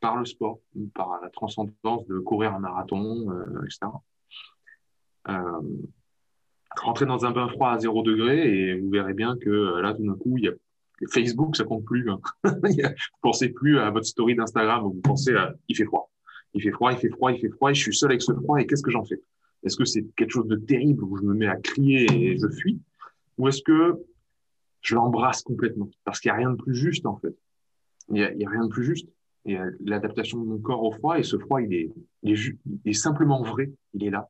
[0.00, 0.58] par le sport,
[0.92, 3.92] par la transcendance de courir un marathon, euh, etc.
[5.28, 5.60] Euh,
[6.76, 9.94] rentrez dans un bain froid à 0 degré et vous verrez bien que euh, là,
[9.94, 10.52] tout d'un coup, il y a
[11.10, 12.10] Facebook, ça compte plus.
[12.10, 12.20] Hein.
[12.44, 12.60] vous
[13.20, 16.10] pensez plus à votre story d'Instagram, vous pensez à il fait froid.
[16.54, 18.32] Il fait froid, il fait froid, il fait froid, et je suis seul avec ce
[18.32, 19.20] froid, et qu'est-ce que j'en fais?
[19.64, 22.48] Est-ce que c'est quelque chose de terrible où je me mets à crier et je
[22.48, 22.80] fuis?
[23.38, 24.02] Ou est-ce que
[24.82, 25.88] je l'embrasse complètement?
[26.04, 27.34] Parce qu'il n'y a rien de plus juste, en fait.
[28.08, 29.08] Il n'y a, rien de plus juste.
[29.44, 31.92] Il y a l'adaptation de mon corps au froid, et ce froid, il
[32.24, 33.72] est simplement vrai.
[33.94, 34.28] Il est là.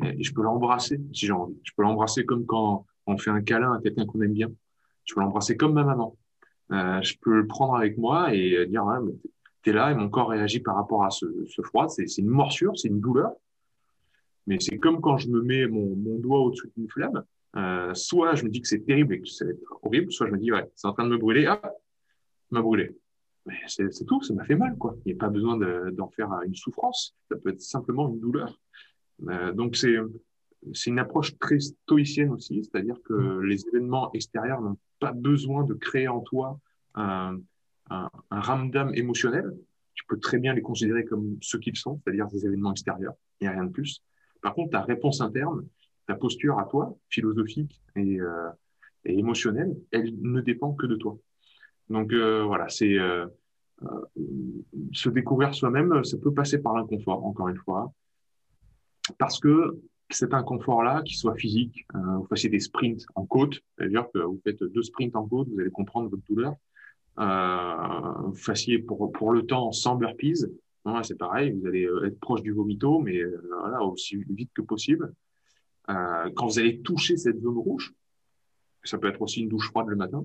[0.00, 1.58] Je peux l'embrasser si j'ai envie.
[1.62, 4.50] Je peux l'embrasser comme quand on fait un câlin à quelqu'un qu'on aime bien.
[5.04, 6.16] Je peux l'embrasser comme ma maman.
[6.72, 8.96] Euh, je peux le prendre avec moi et dire ouais,
[9.62, 11.26] t'es là et mon corps réagit par rapport à ce,
[11.62, 11.88] froid.
[11.88, 13.32] C'est une morsure, c'est une douleur.
[14.46, 17.24] Mais c'est comme quand je me mets mon, doigt au-dessus d'une flamme.
[17.56, 20.38] Euh, soit je me dis que c'est terrible et que c'est horrible, soit je me
[20.38, 21.46] dis ouais, c'est en train de me brûler.
[21.46, 21.62] Ah,
[22.50, 22.96] m'a brûlé.
[23.46, 24.96] Mais c'est tout, ça m'a fait mal quoi.
[25.04, 25.58] Il n'y a pas besoin
[25.92, 27.14] d'en faire une souffrance.
[27.30, 28.58] Ça peut être simplement une douleur.
[29.28, 29.96] Euh, donc c'est
[30.72, 33.44] c'est une approche très stoïcienne aussi, c'est-à-dire que mm.
[33.44, 36.58] les événements extérieurs n'ont pas besoin de créer en toi
[36.94, 37.38] un,
[37.90, 39.54] un, un ramdam émotionnel.
[39.94, 43.14] Tu peux très bien les considérer comme ce qu'ils sont, c'est-à-dire des événements extérieurs.
[43.40, 44.02] Il n'y a rien de plus.
[44.42, 45.66] Par contre, ta réponse interne,
[46.06, 48.50] ta posture à toi, philosophique et, euh,
[49.04, 51.16] et émotionnelle, elle ne dépend que de toi.
[51.90, 53.26] Donc euh, voilà, c'est euh,
[53.82, 54.04] euh
[54.92, 57.92] se découvrir soi-même, ça peut passer par l'inconfort, encore une fois
[59.18, 64.06] parce que cet inconfort-là, qu'il soit physique, euh, vous fassiez des sprints en côte, c'est-à-dire
[64.12, 66.54] que vous faites deux sprints en côte, vous allez comprendre votre douleur.
[67.18, 70.44] Euh, vous fassiez pour, pour le temps sans burpees,
[70.84, 74.50] hein, c'est pareil, vous allez euh, être proche du vomito, mais euh, voilà, aussi vite
[74.54, 75.12] que possible.
[75.90, 77.94] Euh, quand vous allez toucher cette zone rouge,
[78.82, 80.24] ça peut être aussi une douche froide le matin,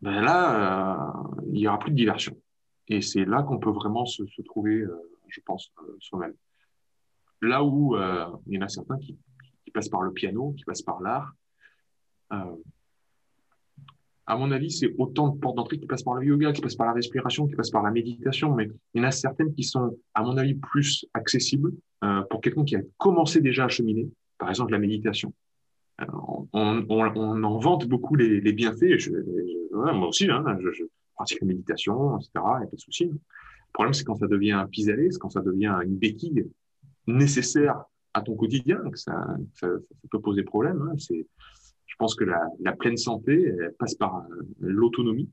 [0.00, 2.38] ben là, il y aura plus de diversion.
[2.88, 4.84] Et c'est là qu'on peut vraiment se, se trouver,
[5.28, 6.34] je pense, soi-même.
[7.44, 9.18] Là où euh, il y en a certains qui,
[9.72, 11.34] passent par le piano, qui passent par l'art.
[12.32, 12.56] Euh,
[14.26, 16.76] à mon avis, c'est autant de portes d'entrée qui passent par le yoga, qui passent
[16.76, 19.64] par la respiration, qui passent par la méditation, mais il y en a certaines qui
[19.64, 21.72] sont, à mon avis, plus accessibles
[22.04, 24.08] euh, pour quelqu'un qui a commencé déjà à cheminer.
[24.38, 25.34] Par exemple, la méditation.
[26.08, 29.10] On, en vante beaucoup les, bienfaits.
[29.72, 30.84] Moi aussi, hein, je, je,
[31.16, 32.30] pratique la méditation, etc.
[32.34, 33.06] Il n'y a pas de souci.
[33.06, 33.18] Le
[33.72, 36.44] problème, c'est quand ça devient un pis-aller, c'est quand ça devient une béquille
[37.06, 39.26] nécessaire à ton quotidien que ça,
[39.60, 40.80] peut poser problème.
[40.82, 40.94] Hein.
[40.98, 41.26] C'est,
[41.86, 45.30] je pense que la, pleine santé passe par euh, l'autonomie.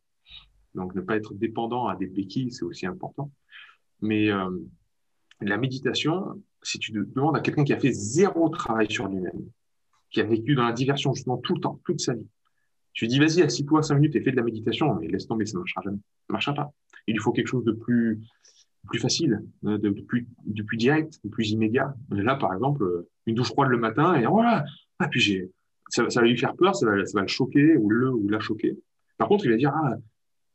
[0.76, 3.32] Donc, ne pas être dépendant à des béquilles, c'est aussi important.
[4.00, 4.50] Mais euh,
[5.42, 9.50] la méditation, si tu demandes à quelqu'un qui a fait zéro travail sur lui-même,
[10.12, 12.28] qui a vécu dans la diversion justement tout le temps, toute sa vie,
[12.94, 15.46] tu lui dis vas-y, assis-toi cinq minutes et fais de la méditation, mais laisse tomber,
[15.46, 16.00] ça ne marchera jamais.
[16.30, 16.72] Marchera pas.
[17.08, 18.22] Il lui faut quelque chose de plus
[18.88, 21.96] plus facile, euh, de, de, plus, de plus direct, de plus immédiat.
[22.10, 24.66] Là, par exemple, euh, une douche froide le matin et voilà,
[25.00, 25.52] ah, puis j'ai,
[25.90, 28.28] ça, ça, va lui faire peur, ça va, ça va le choquer ou le ou
[28.30, 28.78] la choquer.
[29.18, 29.96] Par contre, il va dire, ah,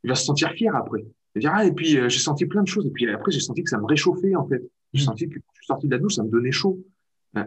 [0.03, 1.01] il va se sentir fier après.
[1.01, 2.85] Il va dire, ah, et puis euh, j'ai senti plein de choses.
[2.85, 4.61] Et puis après, j'ai senti que ça me réchauffait en fait.
[4.93, 5.05] J'ai mmh.
[5.05, 6.79] senti que je suis sorti de la douche, ça me donnait chaud.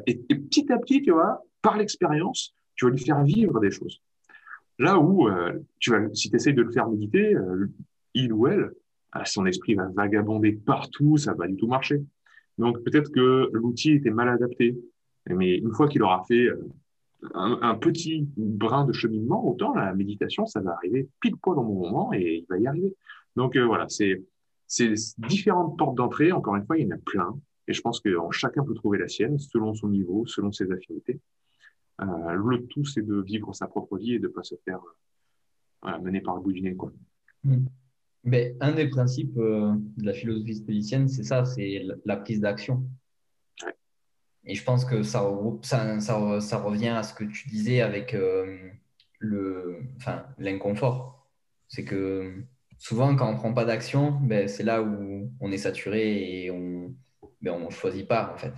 [0.06, 3.70] Et, et petit à petit, tu vois, par l'expérience, tu vas lui faire vivre des
[3.70, 4.00] choses.
[4.78, 7.66] Là où, euh, tu vas, si tu essayes de le faire méditer, euh,
[8.14, 8.70] il ou elle,
[9.25, 12.03] son esprit va vagabonder partout, ça va du tout marcher.
[12.59, 14.77] Donc peut-être que l'outil était mal adapté,
[15.29, 16.59] mais une fois qu'il aura fait euh,
[17.35, 21.75] un, petit brin de cheminement, autant la méditation, ça va arriver pile poil dans mon
[21.75, 22.94] moment et il va y arriver.
[23.37, 24.23] Donc euh, voilà, c'est
[25.18, 26.33] différentes portes d'entrée.
[26.33, 27.38] Encore une fois, il y en a plein.
[27.68, 31.20] Et je pense que chacun peut trouver la sienne selon son niveau, selon ses affinités.
[32.01, 34.81] Euh, le tout, c'est de vivre sa propre vie et de ne pas se faire
[36.03, 36.75] mener par le bout du nez.
[36.75, 36.92] Quoi.
[37.44, 37.64] Hmm.
[38.24, 42.85] Mais un des principes euh, de la philosophie stoïcienne, c'est ça, c'est la prise d'action.
[44.44, 45.22] Et je pense que ça,
[45.62, 48.16] ça, ça, ça, revient à ce que tu disais avec
[49.20, 51.28] le, enfin, l'inconfort.
[51.68, 52.42] C'est que
[52.78, 56.50] souvent, quand on ne prend pas d'action, ben, c'est là où on est saturé et
[56.50, 56.94] on
[57.40, 58.52] ben, ne choisit pas, en fait.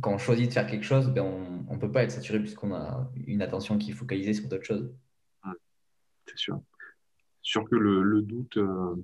[0.00, 1.22] Quand on choisit de faire quelque chose, ben,
[1.68, 4.64] on ne peut pas être saturé puisqu'on a une attention qui est focalisée sur d'autres
[4.64, 4.94] choses.
[6.26, 6.60] c'est sûr.
[7.42, 8.94] Sûr que le, le doute, euh,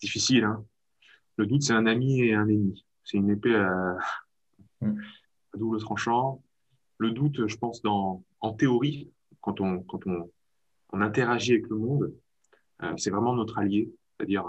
[0.00, 0.44] difficile.
[0.44, 0.64] Hein.
[1.36, 2.84] Le doute, c'est un ami et un ennemi.
[3.04, 3.96] C'est une épée à,
[4.80, 5.00] mm.
[5.54, 6.42] à, double tranchant.
[6.98, 9.10] Le doute, je pense, dans, en théorie,
[9.40, 10.30] quand on, quand on,
[10.92, 12.14] on interagit avec le monde,
[12.82, 13.92] euh, c'est vraiment notre allié.
[14.16, 14.44] C'est-à-dire,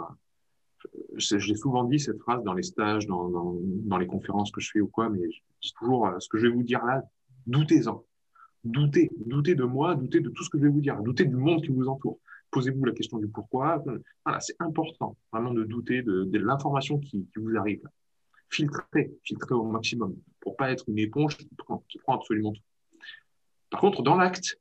[1.16, 4.62] je, l'ai souvent dit cette phrase dans les stages, dans, dans, dans, les conférences que
[4.62, 6.84] je fais ou quoi, mais je dis toujours euh, ce que je vais vous dire
[6.86, 7.04] là,
[7.48, 8.04] doutez-en.
[8.63, 11.36] Doutez, doutez de moi, doutez de tout ce que je vais vous dire, doutez du
[11.36, 12.20] monde qui vous entoure.
[12.54, 13.84] Posez-vous la question du pourquoi.
[14.24, 17.82] Voilà, c'est important vraiment de douter de, l'information qui, vous arrive.
[18.50, 22.62] Filtrez, filtrez au maximum pour pas être une éponge qui prend, absolument tout.
[23.72, 24.60] Par contre, dans l'acte,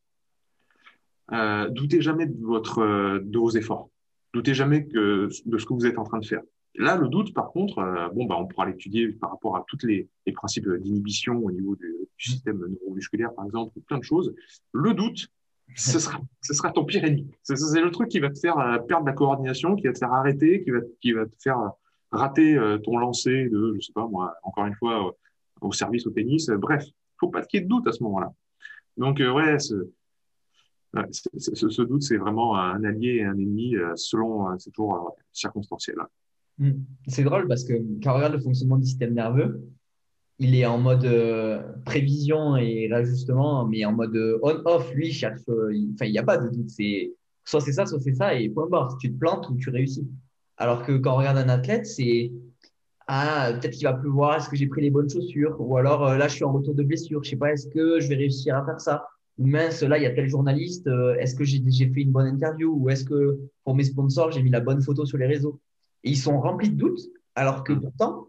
[1.33, 3.90] euh, doutez jamais de, vos efforts.
[4.33, 6.40] Doutez jamais de ce que vous êtes en train de faire.
[6.76, 9.85] Là, le doute, par contre, euh, bon, bah, on pourra l'étudier par rapport à tous
[9.85, 14.35] les, principes d'inhibition au niveau du, du, système neuromusculaire, par exemple, plein de choses.
[14.72, 15.28] Le doute,
[15.76, 17.30] ce sera, ce sera ton pire ennemi.
[17.42, 18.56] C'est le truc qui va te faire
[18.88, 21.58] perdre la coordination, qui va te faire arrêter, qui va, qui va te faire
[22.11, 25.14] rater ton lancer de, je sais pas moi, encore une fois,
[25.61, 26.50] au service au tennis.
[26.50, 26.85] Bref,
[27.18, 28.32] faut pas qu'il y ait de doute à ce moment-là.
[28.96, 29.74] Donc, ouais, ce,
[31.82, 35.96] doute, c'est vraiment un allié et un ennemi euh, selon, euh, c'est toujours euh, circonstanciel.
[36.58, 36.72] Hmm.
[37.06, 39.62] C'est drôle parce que quand on regarde le fonctionnement du système nerveux,
[40.42, 41.09] il est en mode
[41.85, 44.92] prévision et l'ajustement, mais en mode on-off.
[44.94, 46.68] Lui, il cherche, enfin, il n'y a pas de doute.
[46.68, 47.12] C'est
[47.44, 48.96] soit c'est ça, soit c'est ça, et point barre.
[48.98, 50.07] Tu te plantes ou tu réussis.
[50.57, 52.33] Alors que quand on regarde un athlète, c'est
[53.07, 55.57] ah, peut-être qu'il va pleuvoir, est-ce que j'ai pris les bonnes chaussures?
[55.59, 58.09] Ou alors là, je suis en retour de blessure, je sais pas, est-ce que je
[58.09, 59.07] vais réussir à faire ça?
[59.38, 61.61] Mince, là, il y a tel journaliste, euh, est-ce que j'ai
[61.92, 62.74] fait une bonne interview?
[62.78, 65.61] Ou est-ce que pour mes sponsors, j'ai mis la bonne photo sur les réseaux?
[66.05, 67.00] Et ils sont remplis de doutes,
[67.35, 68.28] alors que pourtant,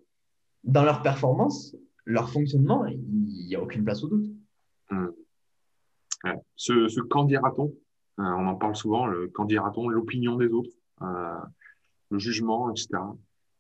[0.63, 4.29] dans leur performance, leur fonctionnement, il n'y a aucune place au doute.
[4.91, 5.07] Mmh.
[6.55, 7.73] Ce, ce quand dira-t-on
[8.19, 11.35] euh, On en parle souvent, le quand dira-t-on, l'opinion des autres, euh,
[12.11, 12.99] le jugement, etc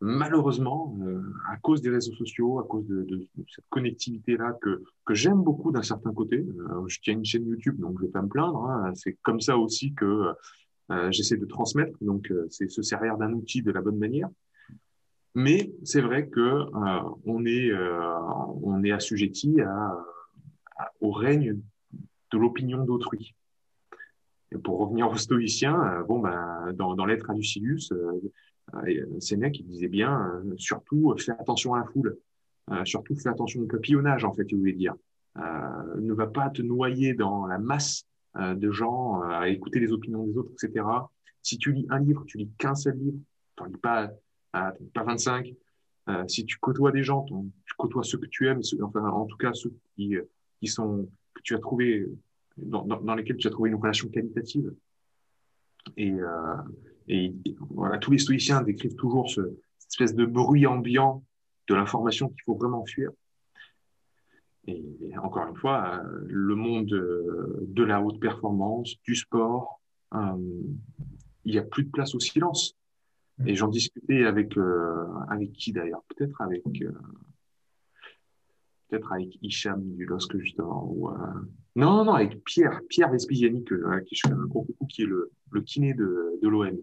[0.03, 5.41] malheureusement, euh, à cause des réseaux sociaux, à cause de, cette connectivité-là que, que j'aime
[5.41, 8.27] beaucoup d'un certain côté, euh, je tiens une chaîne YouTube, donc je vais pas me
[8.27, 8.65] plaindre.
[8.65, 10.33] Hein, c'est comme ça aussi que
[10.91, 14.27] euh, j'essaie de transmettre, donc euh, c'est se servir d'un outil de la bonne manière.
[15.35, 17.71] Mais c'est vrai que euh, on est
[18.61, 19.97] on est assujetti à,
[21.01, 21.59] au règne
[22.31, 23.35] de l'opinion d'autrui.
[24.51, 27.91] Et pour revenir aux stoïciens, bon ben dans, dans l'être à Lucilius,
[28.75, 32.17] euh, Sénèque, il disait bien, euh, surtout, euh, fais attention à la foule.
[32.85, 34.95] surtout, fais attention au papillonnage, en fait, il voulait dire.
[35.35, 40.37] ne va pas te noyer dans la masse de gens à écouter les opinions des
[40.37, 40.85] autres, etc.
[41.41, 43.17] Si tu lis un livre, tu lis qu'un seul livre,
[43.57, 44.11] tu lis pas,
[44.53, 45.53] pas 25.
[46.27, 49.53] si tu côtoies des gens, tu côtoies ceux que tu aimes, enfin, en tout cas
[49.53, 50.15] ceux qui,
[50.59, 52.07] qui sont, que tu as trouvé,
[52.57, 54.73] dans, lesquels tu as trouvé une relation qualitative.
[55.97, 59.41] Et, euh, tous les stoïciens décrivent toujours ce,
[59.77, 61.23] cette espèce de bruit ambiant
[61.67, 63.11] de l'information qu'il faut vraiment fuir.
[64.65, 69.81] Et encore une fois, le monde de la haute performance, du sport,
[70.13, 70.37] euh,
[71.43, 72.77] il n'y a plus de place au silence.
[73.45, 76.03] Et j'en discutais avec euh, avec qui d'ailleurs?
[76.15, 76.91] Peut-être avec euh,
[78.87, 80.85] peut-être avec Hicham du LOSC justement.
[80.91, 81.15] Ou, euh,
[81.75, 83.63] non, non, avec Pierre, Pierre Vespigiani,
[84.05, 84.21] qui,
[84.89, 86.77] qui est le, le kiné de, de l'OM.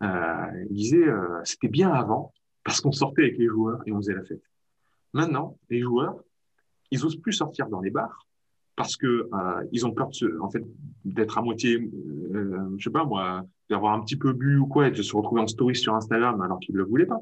[0.00, 1.06] Il disait
[1.44, 2.32] c'était bien avant
[2.64, 4.42] parce qu'on sortait avec les joueurs et on faisait la fête.
[5.12, 6.16] Maintenant, les joueurs,
[6.90, 8.26] ils osent plus sortir dans les bars
[8.76, 9.28] parce que
[9.72, 10.64] ils ont peur de se, en fait
[11.04, 11.90] d'être à moitié,
[12.32, 15.40] je sais pas moi, d'avoir un petit peu bu ou quoi et de se retrouver
[15.40, 17.20] en story sur Instagram alors qu'ils ne le voulaient pas.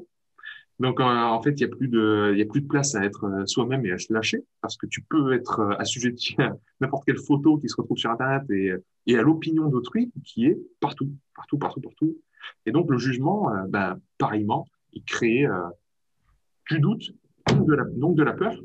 [0.79, 3.03] Donc en fait, il y a plus de, il y a plus de place à
[3.03, 7.17] être soi-même et à se lâcher parce que tu peux être assujetti à n'importe quelle
[7.17, 11.81] photo qui se retrouve sur Internet et, à l'opinion d'autrui qui est partout, partout, partout,
[11.81, 12.17] partout.
[12.65, 15.67] Et donc, le jugement, euh, ben, pareillement, il crée euh,
[16.69, 17.11] du doute,
[17.49, 18.55] donc de, la, donc de la peur.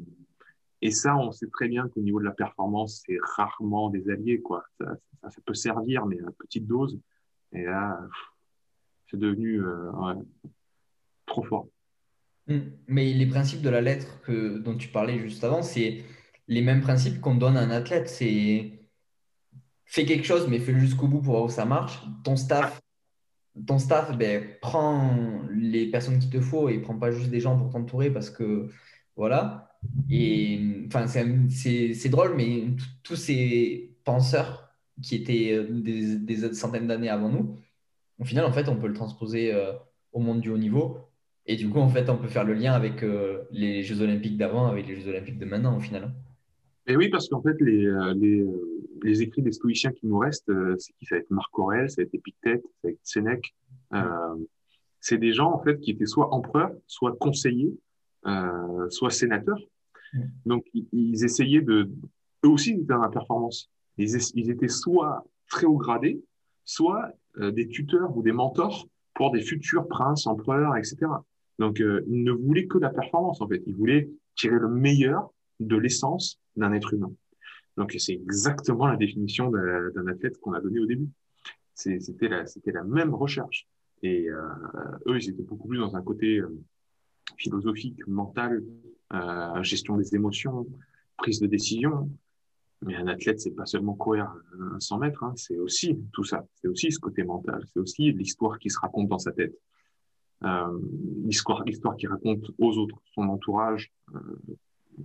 [0.81, 4.41] Et ça, on sait très bien qu'au niveau de la performance, c'est rarement des alliés.
[4.41, 4.65] Quoi.
[4.79, 6.99] Ça, ça, peut servir, mais à petite dose.
[7.53, 8.01] Et là,
[9.11, 10.15] c'est devenu euh,
[11.27, 11.69] trop fort.
[12.47, 12.59] Mm.
[12.89, 16.05] Mais les principes de la lettre que, dont tu parlais juste avant, c'est
[16.49, 18.09] les mêmes principes qu'on donne à un athlète.
[18.09, 18.83] C'est
[19.85, 22.03] fais quelque chose, mais fais-le jusqu'au bout pour voir où ça marche.
[22.25, 22.81] Ton staff,
[23.67, 27.59] ton staff ben, prend les personnes qu'il te faut et prend pas juste des gens
[27.59, 28.71] pour t'entourer parce que
[29.17, 29.79] voilà.
[30.09, 32.69] Et enfin, c'est drôle, mais
[33.03, 34.62] tous ces penseurs
[35.01, 37.57] qui étaient euh, des, des centaines d'années avant nous,
[38.19, 39.73] au final, en fait, on peut le transposer euh,
[40.13, 40.99] au monde du haut niveau.
[41.47, 44.37] Et du coup, en fait, on peut faire le lien avec euh, les Jeux Olympiques
[44.37, 46.13] d'avant, avec les Jeux Olympiques de maintenant, au final.
[46.87, 48.45] Et oui, parce qu'en fait, les, les,
[49.03, 51.07] les, écrits des stoïciens qui nous restent, c'est qui?
[51.07, 53.55] Ça va être Marc Aurèle, ça va être Épictète, ça va être Sénèque.
[55.01, 57.73] c'est des gens, en fait, qui étaient soit empereurs, soit conseillers,
[58.89, 59.61] soit sénateurs.
[60.45, 61.89] Donc, ils, essayaient de...
[62.45, 63.71] Eux aussi, étaient dans la performance.
[63.99, 66.23] Ils, étaient soit très haut gradés,
[66.65, 70.97] soit euh, des tuteurs ou des mentors pour des futurs princes, empereurs, etc.
[71.59, 73.63] Donc, euh, ils ne voulaient que la performance, en fait.
[73.67, 77.13] Ils voulaient tirer le meilleur de l'essence d'un être humain.
[77.77, 81.09] Donc, c'est exactement la définition d'un athlète qu'on a donné au début.
[81.75, 83.67] C'était la, même recherche.
[84.03, 84.49] Et euh,
[85.07, 86.41] eux, ils étaient beaucoup plus dans un côté
[87.37, 88.63] philosophique, mental,
[89.63, 90.67] gestion des émotions,
[91.17, 92.11] prise de décision.
[92.85, 94.33] Mais un athlète, c'est pas seulement courir
[94.79, 96.45] 100 mètres, hein, c'est aussi tout ça.
[96.57, 97.65] C'est aussi ce côté mental.
[97.73, 99.55] C'est aussi l'histoire qui se raconte dans sa tête.
[100.45, 100.79] Euh,
[101.25, 104.19] l'histoire, l'histoire qui raconte aux autres, son entourage, euh,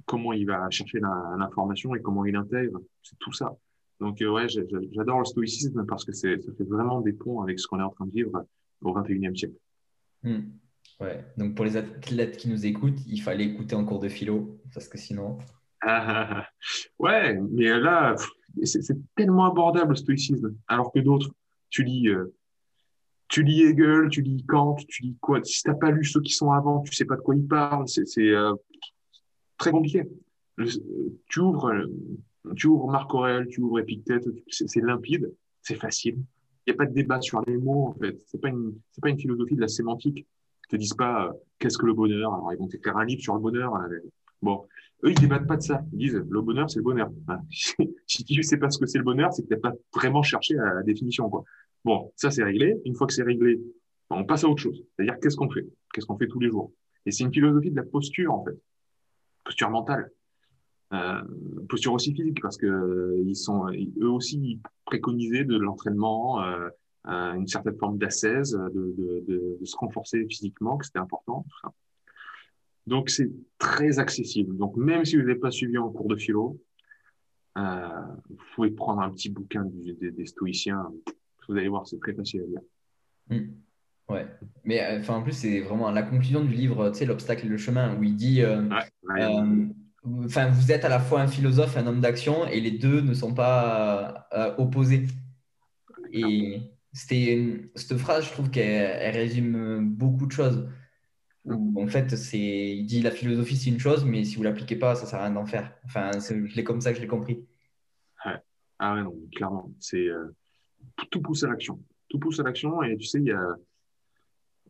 [0.06, 2.80] comment il va chercher l'information et comment il intègre.
[3.04, 3.56] C'est tout ça.
[4.00, 7.68] Donc euh, ouais, j'adore le stoïcisme parce que ça fait vraiment des ponts avec ce
[7.68, 8.46] qu'on est en train de vivre
[8.82, 9.56] au 21e siècle.
[10.24, 10.42] Hmm.
[11.00, 11.24] Ouais.
[11.38, 14.88] Donc pour les athlètes qui nous écoutent, il fallait écouter en cours de philo parce
[14.88, 15.38] que sinon.
[17.00, 18.16] ouais, mais là,
[18.64, 18.82] c'est
[19.16, 21.32] tellement abordable le stoïcisme, alors que d'autres,
[21.70, 22.34] tu lis, euh,
[23.28, 25.44] tu lis Hegel, tu lis Kant, tu lis quoi?
[25.44, 27.88] Si t'as pas lu ceux qui sont avant, tu sais pas de quoi ils parlent.
[27.88, 28.54] C'est euh,
[29.58, 30.04] très compliqué.
[31.30, 31.72] tu ouvres,
[32.56, 36.18] tu ouvres Marc Aurèle, tu ouvres Épictète, c'est limpide, c'est facile.
[36.66, 38.20] Il n'y a pas de débat sur les mots, en fait.
[38.26, 40.28] C'est pas une, c'est pas une philosophie de la sémantique.
[40.66, 42.34] Ils te disent pas euh, qu'est-ce que le bonheur?
[42.34, 43.74] Alors ils vont t'écrire un livre sur le bonheur.
[44.42, 44.66] Bon,
[45.04, 45.82] eux, ils débattent pas de ça.
[45.94, 47.10] Ils disent, le bonheur, c'est le bonheur.
[48.08, 50.58] si tu sais pas ce que c'est le bonheur, c'est que t'as pas vraiment cherché
[50.58, 51.44] à la définition, quoi.
[51.86, 52.76] Bon, ça, c'est réglé.
[52.86, 53.62] Une fois que c'est réglé,
[54.10, 54.84] on passe à autre chose.
[54.96, 55.68] C'est-à-dire, qu'est-ce qu'on fait?
[55.94, 56.72] Qu'est-ce qu'on fait tous les jours?
[57.06, 58.58] Et c'est une philosophie de la posture, en fait.
[59.44, 60.12] Posture mentale.
[60.94, 61.22] Euh,
[61.70, 63.68] posture aussi physique, parce que ils sont,
[64.02, 66.70] eux aussi, préconisaient de l'entraînement, euh,
[67.06, 71.74] une certaine forme d'assaise, de, de, se renforcer physiquement, que c'était important, tout ça.
[72.88, 74.58] Donc, c'est très accessible.
[74.58, 76.58] Donc, même si vous n'avez pas suivi en cours de philo,
[77.58, 77.90] euh,
[78.30, 80.88] vous pouvez prendre un petit bouquin des, stoïciens.
[81.48, 82.62] Vous allez voir, c'est très facile à lire.
[83.30, 83.52] Hmm.
[84.10, 84.26] Ouais,
[84.64, 87.50] mais euh, enfin en plus c'est vraiment la conclusion du livre, tu sais, l'obstacle et
[87.50, 88.62] le chemin, où il dit, euh,
[90.24, 93.02] enfin vous êtes à la fois un philosophe, et un homme d'action, et les deux
[93.02, 95.08] ne sont pas opposés.
[96.14, 96.62] Et
[96.94, 100.70] c'était cette phrase, je trouve qu'elle résume beaucoup de choses
[101.50, 102.38] en fait, c'est,
[102.78, 105.26] il dit la philosophie, c'est une chose, mais si vous l'appliquez pas, ça sert à
[105.26, 105.74] rien d'en faire.
[105.86, 107.46] Enfin, je l'ai comme ça que je l'ai compris.
[108.26, 108.38] Ouais.
[108.80, 109.72] Ah ouais, non, clairement.
[109.80, 110.36] C'est, euh,
[111.10, 111.80] tout pousse à l'action.
[112.10, 112.84] Tout pousse à l'action.
[112.84, 113.56] Et tu sais, il y a.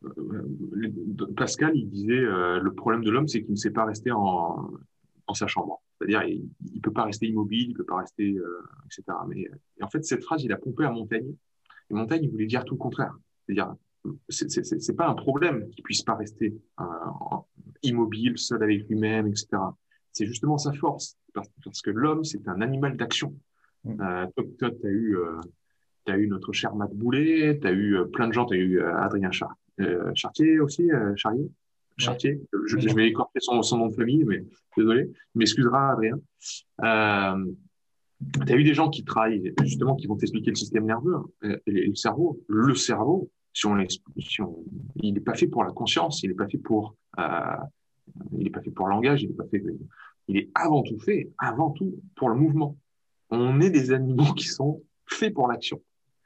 [0.04, 4.12] Euh, Pascal, il disait euh, le problème de l'homme, c'est qu'il ne sait pas rester
[4.12, 4.70] en,
[5.26, 5.82] en sa chambre.
[5.98, 8.38] C'est-à-dire, il ne peut pas rester immobile, il ne peut pas rester,
[8.86, 9.18] etc.
[9.28, 9.50] Mais
[9.82, 11.34] en fait, cette phrase, il a pompé à Montaigne.
[11.90, 13.18] Et Montaigne, il voulait dire tout le contraire.
[13.46, 13.74] C'est-à-dire,
[14.30, 16.84] c'est pas un problème qu'il puisse pas rester euh,
[17.84, 19.48] immobile, seul avec lui-même, etc.
[20.12, 23.36] C'est justement sa force, parce, que l'homme, c'est un animal d'action.
[23.84, 24.02] Mm.
[24.02, 25.40] Euh, toi, tu as eu, euh,
[26.08, 28.82] as eu notre cher Matt Boulet, tu as eu plein de gens, tu as eu
[28.82, 29.56] Adrien Char
[30.16, 31.52] Chartier aussi, Charrier,
[31.98, 32.42] Chartier.
[32.66, 34.44] Je, je, vais écorcher son, son, nom de famille, mais
[34.78, 36.20] désolé, m'excusera Adrien.
[36.84, 37.46] Euh,
[38.46, 41.56] tu as eu des gens qui travaillent, justement, qui vont t'expliquer le système nerveux hein,
[41.66, 42.40] et le cerveau.
[42.48, 44.56] Le cerveau, si on,
[44.98, 47.58] il n'est pas fait pour la conscience, il n'est pas fait pour, euh,
[48.34, 49.64] il n'est pas fait pour le langage, il est pas fait,
[50.28, 52.78] il est avant tout fait, avant tout pour le mouvement.
[53.32, 55.82] On est des animaux qui sont faits pour l'action.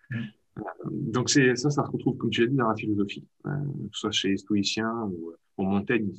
[0.10, 0.16] Mm.
[0.58, 3.50] Euh, donc c'est ça, ça se retrouve comme tu l'as dit dans la philosophie, euh,
[3.50, 6.12] que ce soit chez les stoïciens ou, ou Montaigne,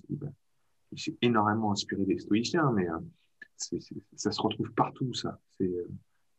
[0.92, 3.78] il s'est énormément inspiré des stoïciens, mais euh,
[4.16, 5.12] ça se retrouve partout.
[5.12, 5.90] Ça, c'est euh,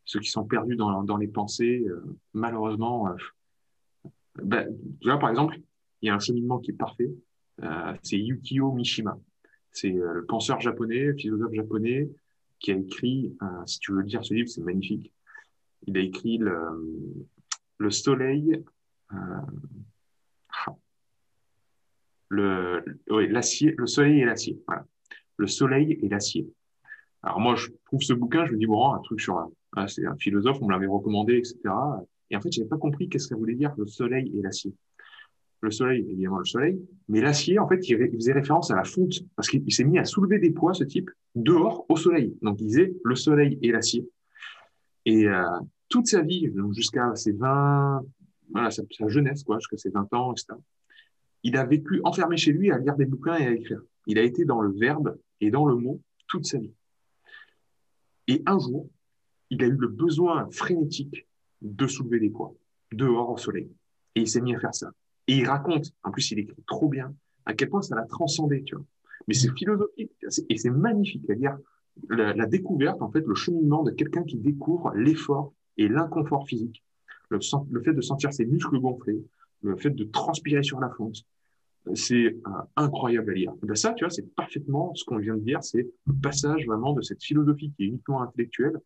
[0.04, 1.86] ceux qui sont perdus dans, dans les pensées,
[2.34, 3.08] malheureusement
[4.42, 4.68] ben,
[5.02, 5.58] là, par exemple,
[6.02, 7.10] il y a un cheminement qui est parfait.
[7.62, 9.18] Euh, c'est Yukio Mishima.
[9.70, 12.08] C'est euh, le penseur japonais, philosophe japonais,
[12.60, 15.12] qui a écrit, euh, si tu veux lire ce livre, c'est magnifique.
[15.86, 16.56] Il a écrit le,
[17.78, 18.62] le soleil,
[19.12, 19.16] euh,
[22.28, 22.82] le,
[23.26, 24.62] l'acier, le soleil et l'acier.
[24.66, 24.86] Voilà.
[25.36, 26.48] Le soleil et l'acier.
[27.22, 30.06] Alors moi, je trouve ce bouquin, je me dis, bon, un truc sur un, c'est
[30.06, 31.58] un philosophe, on me l'avait recommandé, etc.
[32.30, 34.74] Et en fait, j'avais pas compris qu'est-ce que ça voulait dire le soleil et l'acier.
[35.60, 39.14] Le soleil, évidemment, le soleil, mais l'acier, en fait, il, faisait référence à la fonte,
[39.34, 42.36] parce qu'il s'est mis à soulever des poids, ce type, dehors, au soleil.
[42.42, 44.06] Donc, il disait le soleil et l'acier.
[45.06, 45.42] Et euh,
[45.88, 48.02] toute sa vie, jusqu'à ses 20,
[48.50, 50.54] voilà, sa, sa jeunesse, quoi, jusqu'à ses 20 ans, etc.,
[51.44, 53.80] il a vécu enfermé chez lui à lire des bouquins et à écrire.
[54.06, 56.72] Il a été dans le verbe et dans le mot toute sa vie.
[58.26, 58.88] Et un jour,
[59.50, 61.26] il a eu le besoin frénétique
[61.64, 62.54] de soulever des poids
[62.92, 63.68] dehors au soleil.
[64.14, 64.90] Et il s'est mis à faire ça.
[65.26, 67.12] Et il raconte, en plus il écrit trop bien,
[67.46, 68.84] à quel point ça l'a transcendé, tu vois.
[69.26, 70.12] Mais c'est philosophique
[70.48, 71.56] et c'est magnifique, c'est-à-dire
[72.10, 76.82] la, découverte, en fait, le cheminement de quelqu'un qui découvre l'effort et l'inconfort physique,
[77.30, 77.38] le,
[77.70, 79.24] le, fait de sentir ses muscles gonflés,
[79.62, 81.24] le fait de transpirer sur la fonte,
[81.94, 83.52] c'est euh, incroyable à lire.
[83.62, 86.92] Ben ça, tu vois, c'est parfaitement ce qu'on vient de dire, c'est le passage vraiment
[86.92, 88.78] de cette philosophie qui est uniquement intellectuelle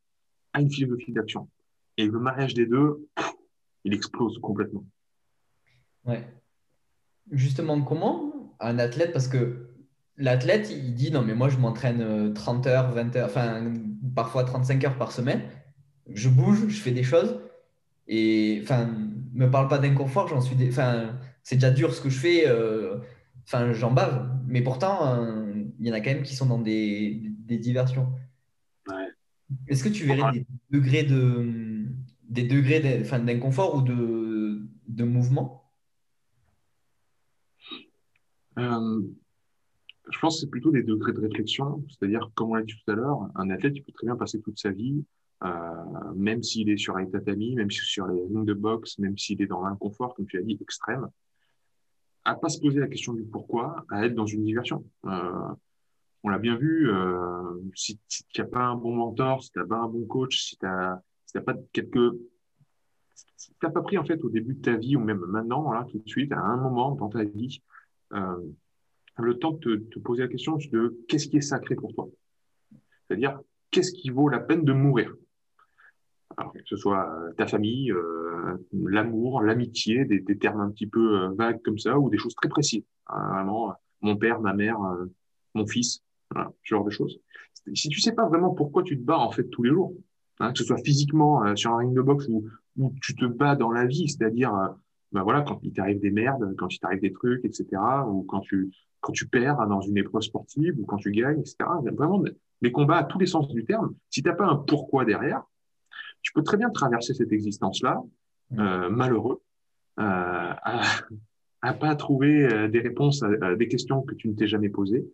[0.53, 1.49] à une philosophie d'action.
[1.99, 3.07] Et le mariage des deux,
[3.85, 4.85] il explose complètement.
[6.07, 6.27] Ouais.
[7.31, 9.69] Justement, comment un athlète, parce que
[10.17, 13.73] l'athlète, il dit non, mais moi je m'entraîne 30 euh, heures, 20 heures, enfin
[14.15, 15.43] parfois 35 heures par semaine,
[16.09, 17.39] je bouge, je fais des choses,
[18.09, 18.89] et enfin,
[19.35, 22.49] me parle pas d'inconfort, j'en suis, enfin, c'est déjà dur ce que je fais.
[22.49, 22.99] Euh,
[23.73, 24.31] j'en bave.
[24.47, 28.13] Mais pourtant, euh, il y en a quand même qui sont dans des, diversions.
[29.67, 31.87] Est-ce que tu verrais des degrés de
[32.29, 35.65] des degrés d'inconfort ou de, de mouvement?
[38.59, 39.03] Euh,
[40.11, 41.85] Je pense que c'est plutôt des degrés de réflexion.
[41.89, 44.41] C'est-à-dire, comme on l'a dit tout à l'heure, un athlète, il peut très bien passer
[44.41, 45.05] toute sa vie,
[46.17, 49.41] même s'il est sur un tatami, même si sur les lignes de boxe, même s'il
[49.41, 51.09] est dans l'inconfort, comme tu as dit, extrême,
[52.25, 54.85] à pas se poser la question du pourquoi, à être dans une diversion.
[55.07, 55.55] Euh,
[56.25, 59.67] on l'a bien vu, euh, si, tu n'as pas un bon mentor, si tu n'as
[59.67, 61.01] pas un bon coach, si tu n'as
[61.45, 62.15] pas quelques...
[63.61, 66.33] Pas pris en fait au début de ta vie, ou même maintenant, tout de suite,
[66.33, 67.63] à un moment dans ta vie,
[68.13, 68.37] euh,
[69.17, 72.09] le temps de te, poser la question de qu'est-ce qui est sacré pour toi.
[73.07, 73.41] C'est-à-dire,
[73.71, 75.13] qu'est-ce qui vaut la peine de mourir?
[76.37, 77.93] Alors, que ce soit euh, ta famille,
[78.73, 82.85] l'amour, l'amitié, des, termes un petit peu vagues comme ça, ou des choses très précises.
[83.09, 84.79] Hein, vraiment, mon père, ma mère,
[85.55, 87.21] mon fils, voilà, ce genre de choses.
[87.75, 89.95] Si tu sais pas vraiment pourquoi tu te bats en fait tous les jours,
[90.41, 92.45] hein, que ce soit physiquement sur un ring de boxe ou,
[92.77, 94.53] ou tu te bats dans la vie, c'est-à-dire,
[95.13, 97.67] ben voilà, quand il t'arrive des merdes, quand il t'arrive des trucs, etc.,
[98.07, 98.71] ou quand tu
[99.01, 101.57] quand tu perds dans une épreuve sportive ou quand tu gagnes, etc.
[101.93, 102.23] Vraiment,
[102.61, 103.95] les combats à tous les sens du terme.
[104.11, 105.43] Si t'as pas un pourquoi derrière,
[106.23, 108.03] tu peux très bien traverser cette existence-là,
[108.51, 108.61] mm.
[108.61, 109.41] euh, malheureux,
[109.99, 110.83] euh, à,
[111.63, 115.05] à pas trouver euh, des réponses à, des questions que tu ne t'es jamais posées.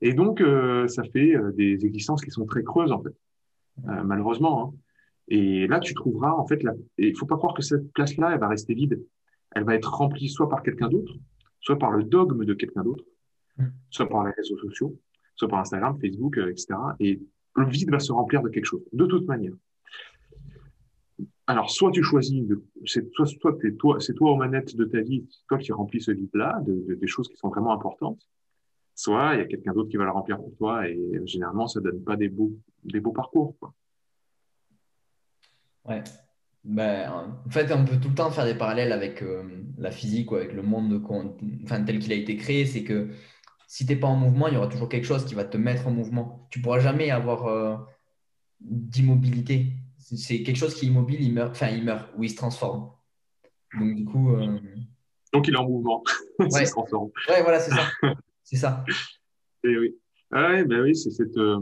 [0.00, 3.14] Et donc, euh, ça fait euh, des existences qui sont très creuses, en fait,
[3.82, 4.02] mm.
[4.04, 4.62] malheureusement.
[4.62, 4.78] Hein.
[5.28, 6.62] Et là, tu trouveras, en fait,
[6.98, 9.02] il faut pas croire que cette place-là, elle va rester vide.
[9.52, 11.14] Elle va être remplie soit par quelqu'un d'autre,
[11.60, 13.04] soit par le dogme de quelqu'un d'autre,
[13.58, 13.66] mm.
[13.90, 14.96] soit par les réseaux sociaux,
[15.34, 16.74] soit par Instagram, Facebook, etc.
[17.00, 17.20] Et
[17.56, 19.54] le vide va se remplir de quelque chose, de toute manière.
[21.48, 22.44] Alors, soit tu choisis,
[22.84, 23.24] c'est toi,
[24.00, 27.28] c'est toi aux manettes de ta vie, toi qui remplis ce vide-là, de, des choses
[27.28, 28.20] qui sont vraiment importantes.
[28.96, 31.80] Soit il y a quelqu'un d'autre qui va le remplir pour toi, et généralement, ça
[31.80, 33.54] donne pas des beaux, des beaux parcours.
[33.60, 33.72] Quoi.
[35.84, 36.02] Ouais.
[36.64, 37.12] Ben,
[37.46, 39.44] en fait, on peut tout le temps faire des parallèles avec euh,
[39.78, 41.00] la physique ou avec le monde
[41.62, 42.66] enfin, tel qu'il a été créé.
[42.66, 43.10] C'est que
[43.68, 45.56] si tu n'es pas en mouvement, il y aura toujours quelque chose qui va te
[45.56, 46.48] mettre en mouvement.
[46.50, 47.76] Tu pourras jamais avoir euh,
[48.60, 49.76] d'immobilité
[50.14, 52.90] c'est quelque chose qui est immobile, il meurt, enfin il meurt ou il se transforme.
[53.78, 54.34] Donc du coup.
[54.36, 54.58] Euh,
[55.32, 56.02] Donc il est en mouvement.
[56.38, 56.46] Ouais.
[56.60, 57.10] il se transforme.
[57.28, 57.82] Ouais, voilà, c'est ça.
[58.46, 58.84] c'est ça.
[59.64, 59.96] Et oui.
[60.30, 61.36] Ah ben oui, c'est cette.
[61.36, 61.60] Euh,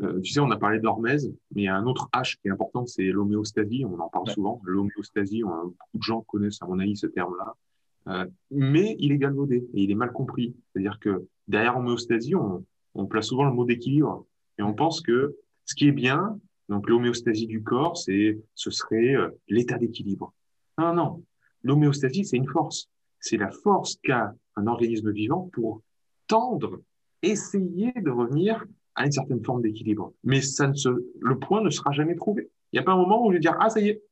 [0.00, 2.48] euh, tu sais, on a parlé d'hormèse, mais il y a un autre H qui
[2.48, 3.84] est important, c'est l'homéostasie.
[3.84, 4.60] On en parle souvent.
[4.64, 8.26] L'homéostasie, beaucoup de gens connaissent à mon avis ce terme-là.
[8.50, 10.56] mais il est galvaudé et il est mal compris.
[10.72, 12.64] C'est-à-dire que derrière homéostasie, on,
[12.96, 14.26] on place souvent le mot d'équilibre
[14.58, 19.14] et on pense que ce qui est bien, donc l'homéostasie du corps, c'est, ce serait
[19.14, 20.32] euh, l'état d'équilibre.
[20.78, 21.24] Non, non.
[21.62, 22.88] L'homéostasie, c'est une force.
[23.20, 25.82] C'est la force qu'a un organisme vivant pour
[26.26, 26.80] tendre,
[27.22, 28.64] essayer de revenir
[28.94, 30.12] à une certaine forme d'équilibre.
[30.22, 30.88] Mais ça ne se,
[31.20, 32.50] le point ne sera jamais trouvé.
[32.72, 34.02] Il n'y a pas un moment où je vais dire, ah, ça y est,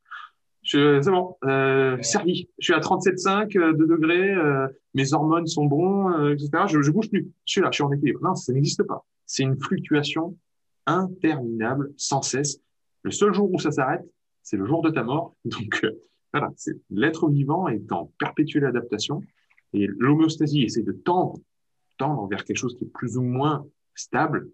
[0.64, 2.48] c'est bon, euh, servi.
[2.58, 6.50] Je suis à 37,5 euh, de degrés, euh, mes hormones sont bons, euh, etc.
[6.68, 7.32] Je, je bouge plus.
[7.44, 8.20] Je suis là, je suis en équilibre.
[8.22, 9.04] Non, ça n'existe pas.
[9.26, 10.36] C'est une fluctuation
[10.86, 12.60] interminable, sans cesse.
[13.02, 14.04] Le seul jour où ça s'arrête,
[14.42, 15.34] c'est le jour de ta mort.
[15.44, 15.90] Donc euh,
[16.32, 16.50] voilà,
[16.90, 19.22] l'être vivant est en perpétuelle adaptation
[19.72, 21.38] Et l'homéostasie essaie de tendre,
[22.02, 24.48] tendre vers quelque chose qui est plus ou moins stable.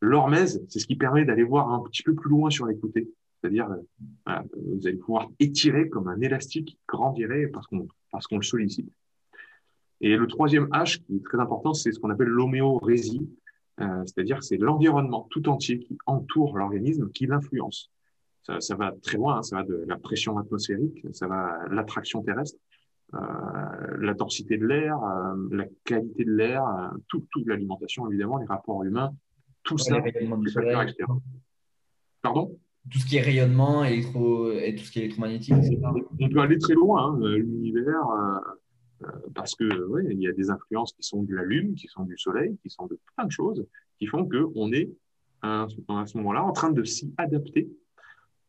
[0.00, 3.08] L'hormèse, c'est ce qui permet d'aller voir un petit peu plus loin sur les côtés.
[3.40, 8.90] C'est-à-dire, euh, vous allez pouvoir étirer comme un élastique qui grandirait parce qu'on le sollicite.
[10.00, 13.30] Et le troisième H qui est très important, c'est ce qu'on appelle l'homéorésie,
[13.80, 17.90] euh, c'est-à-dire c'est l'environnement tout entier qui entoure l'organisme, qui l'influence.
[18.60, 22.58] Ça, va très loin, hein, ça va de la pression atmosphérique, ça va l'attraction terrestre,
[23.12, 28.46] la densité de l'air, euh, la qualité de l'air, euh, tout, toute l'alimentation évidemment, les
[28.46, 29.12] rapports humains,
[29.62, 29.98] tout ça.
[32.22, 32.58] Pardon?
[32.90, 35.76] Tout ce qui est rayonnement électro, et tout ce qui est électromagnétique, etc.
[36.20, 38.08] On peut aller très loin, hein, l'univers,
[39.02, 41.88] euh, parce que ouais, il y a des influences qui sont de la lune, qui
[41.88, 43.66] sont du soleil, qui sont de plein de choses,
[43.98, 44.90] qui font que on est
[45.42, 47.68] à, ce moment-là en train de s'y adapter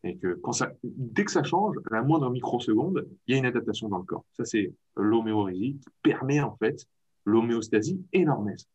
[0.03, 0.39] et que
[0.83, 4.25] dès que ça change, la moindre microseconde, il y a une adaptation dans le corps.
[4.33, 6.85] Ça, c'est l'homéorésie qui permet en fait
[7.25, 8.67] l'homéostasie l'hormèse.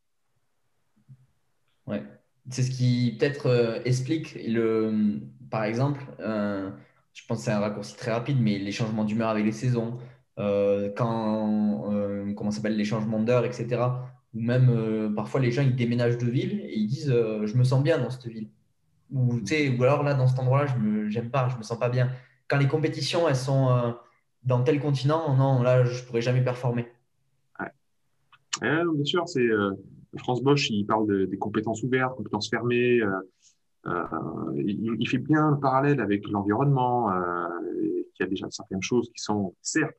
[1.87, 2.03] Ouais.
[2.51, 5.21] C'est ce qui peut-être euh, explique le,
[5.53, 6.71] par exemple, euh,
[7.13, 9.99] je pense que c'est un raccourci très rapide, mais les changements d'humeur avec les saisons,
[10.39, 13.83] euh, quand, euh, comment s'appelle, les changements d'heure, etc.
[14.35, 17.83] Ou même parfois les gens ils déménagent de ville et ils disent je me sens
[17.83, 18.49] bien dans cette ville.
[19.13, 21.89] Ou, ou alors là, dans cet endroit-là, je me j'aime pas, je me sens pas
[21.89, 22.11] bien.
[22.49, 23.95] Quand les compétitions elles sont
[24.45, 26.87] dans tel continent, non, là je pourrais jamais performer.
[27.61, 27.71] Ouais.
[28.61, 29.49] bien sûr, c'est
[30.19, 33.01] France Bosch, il parle des compétences ouvertes, compétences fermées.
[33.87, 37.11] Il, il, fait bien le parallèle avec l'environnement.
[37.83, 39.97] il y a déjà certaines choses qui sont certes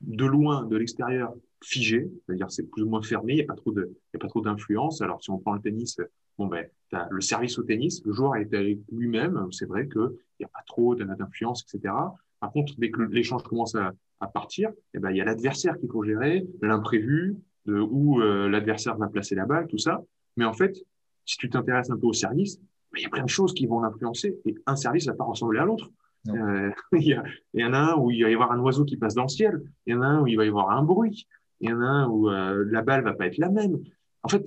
[0.00, 1.32] de loin, de l'extérieur,
[1.62, 5.00] figé, c'est-à-dire c'est plus ou moins fermé, il n'y a pas trop d'influence.
[5.02, 5.98] Alors si on prend le tennis,
[6.38, 10.10] bon ben, as le service au tennis, le joueur est avec lui-même, c'est vrai qu'il
[10.40, 11.94] n'y a pas trop d'influence, etc.
[12.40, 15.78] Par contre, dès que l'échange commence à, à partir, eh ben, il y a l'adversaire
[15.78, 17.36] qu'il faut gérer, l'imprévu,
[17.66, 20.02] de où euh, l'adversaire va placer la balle, tout ça.
[20.36, 20.76] Mais en fait,
[21.24, 23.66] si tu t'intéresses un peu au service, ben, il y a plein de choses qui
[23.66, 25.90] vont l'influencer et un service va pas ressembler à l'autre.
[26.28, 27.22] Euh, il,
[27.54, 29.28] y en a un où il va y avoir un oiseau qui passe dans le
[29.28, 31.26] ciel, il y en a un où il va y avoir un bruit,
[31.60, 33.78] il y en a un où euh, la balle va pas être la même.
[34.22, 34.44] En fait,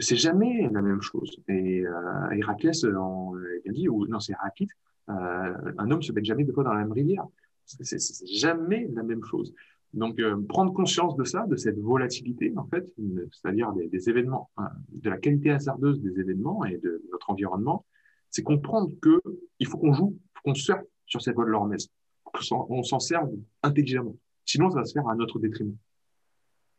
[0.00, 1.38] c'est jamais la même chose.
[1.48, 4.70] Et euh, Héraclès, on a dit, ou non, c'est Héraclite,
[5.08, 7.26] euh, un homme se baigne jamais deux fois dans la même rivière.
[7.64, 9.54] C'est jamais la même chose.
[9.94, 12.86] Donc, euh, prendre conscience de ça, de cette volatilité, en fait,
[13.30, 14.50] c'est-à-dire des, événements,
[14.90, 17.84] de la qualité hasardeuse des événements et de notre environnement,
[18.30, 19.20] c'est comprendre que
[19.58, 21.88] il faut qu'on joue, qu'on surfe sur cette voie de l'hormèse.
[22.50, 23.22] On s'en sert
[23.62, 24.16] intelligemment.
[24.46, 25.76] Sinon, ça va se faire à notre détriment.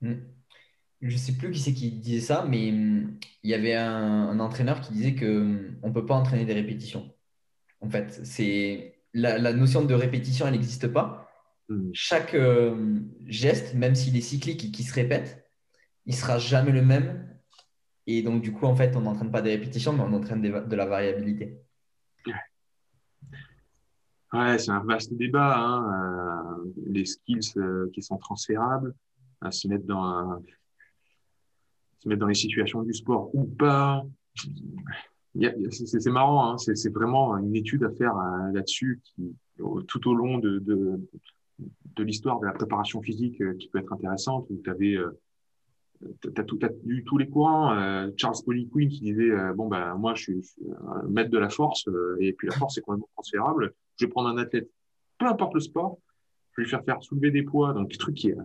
[0.02, 0.16] Hmm.
[1.04, 4.40] Je ne sais plus qui c'est qui disait ça, mais hmm, il y avait un,
[4.40, 7.14] entraîneur qui disait qu'on hmm, ne peut pas entraîner des répétitions.
[7.82, 11.30] En fait, c'est la, notion de répétition, elle n'existe pas.
[11.92, 15.50] Chaque euh, geste, même s'il est cyclique et qui se répète,
[16.06, 17.28] il sera jamais le même.
[18.08, 20.76] Et donc, du coup, en fait, on n'entraîne pas des répétitions, mais on entraîne de
[20.76, 21.58] la variabilité.
[24.32, 25.58] Ouais, c'est un vaste débat.
[25.58, 28.96] Hein, euh, les skills euh, qui sont transférables,
[29.42, 30.42] à se mettre dans
[32.10, 34.06] mettre dans les situations du sport ou pas.
[35.72, 39.02] C'est marrant, hein, c'est vraiment une étude à faire euh, là-dessus
[39.88, 41.00] tout au long de,
[41.98, 44.98] l'histoire de la préparation physique qui peut être intéressante, tu avais
[46.34, 47.74] t'as tout, as lu tous les courants.
[47.74, 51.50] Euh, Charles Poliquin qui disait euh, bon ben moi je suis, je maître de la
[51.50, 51.88] force
[52.20, 54.70] et puis la force c'est complètement transférable je vais prendre un athlète,
[55.18, 55.98] peu importe le sport,
[56.52, 58.36] je vais lui faire faire soulever des poids, donc truc qui est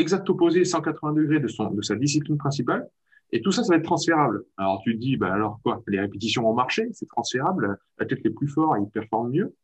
[0.00, 2.88] exact opposé, 180 degrés de, son, de sa discipline principale,
[3.32, 4.44] et tout ça, ça va être transférable.
[4.56, 5.82] Alors tu te dis, bah alors quoi?
[5.86, 9.54] Les répétitions ont marché, c'est transférable, l'athlète est plus fort, il performe mieux.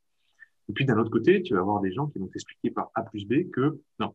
[0.68, 3.02] Et puis d'un autre côté, tu vas avoir des gens qui vont t'expliquer par A
[3.02, 4.14] plus B que non,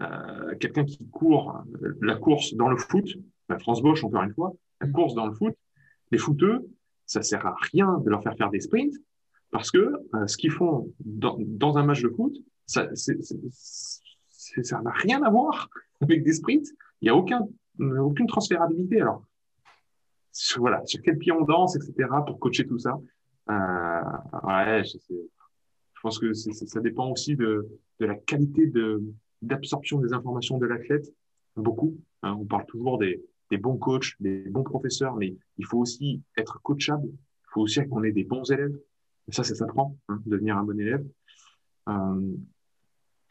[0.00, 1.62] euh, quelqu'un qui court
[2.00, 3.16] la course dans le foot,
[3.48, 5.54] la France Bosch encore une fois, la course dans le foot,
[6.10, 6.66] les footeux,
[7.06, 8.94] ça sert à rien de leur faire faire des sprints,
[9.50, 12.36] parce que euh, ce qu'ils font dans, dans, un match de foot,
[12.66, 12.88] ça
[14.82, 15.68] n'a rien à voir
[16.00, 16.68] avec des sprints.
[17.00, 17.46] Il n'y a aucun,
[17.78, 19.00] aucune transférabilité.
[19.00, 19.24] Alors,
[20.56, 22.98] voilà, sur quel pied on danse, etc., pour coacher tout ça.
[23.50, 24.02] Euh,
[24.44, 25.14] ouais, je,
[26.02, 27.66] pense que ça dépend aussi de,
[28.00, 28.70] de la qualité
[29.42, 31.12] d'absorption des informations de l'athlète.
[31.56, 31.96] Beaucoup.
[32.22, 36.22] Hein, on parle toujours des, des bons coachs, des bons professeurs, mais il faut aussi
[36.36, 37.08] être coachable.
[37.08, 38.76] Il faut aussi qu'on ait des bons élèves
[39.28, 41.04] ça, ça s'apprend, hein, devenir un bon élève.
[41.88, 42.36] Euh,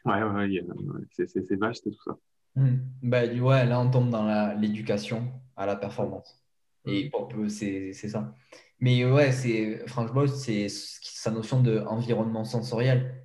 [0.04, 0.62] ouais, ouais,
[1.10, 2.16] c'est vaste tout ça.
[2.56, 2.76] Hmm.
[3.02, 6.40] Bah, ouais, là, on tombe dans l'éducation à la performance.
[6.86, 7.10] Et
[7.48, 8.34] c'est ça.
[8.80, 13.24] Mais ouais, c'est franchement, c'est sa notion d'environnement sensoriel.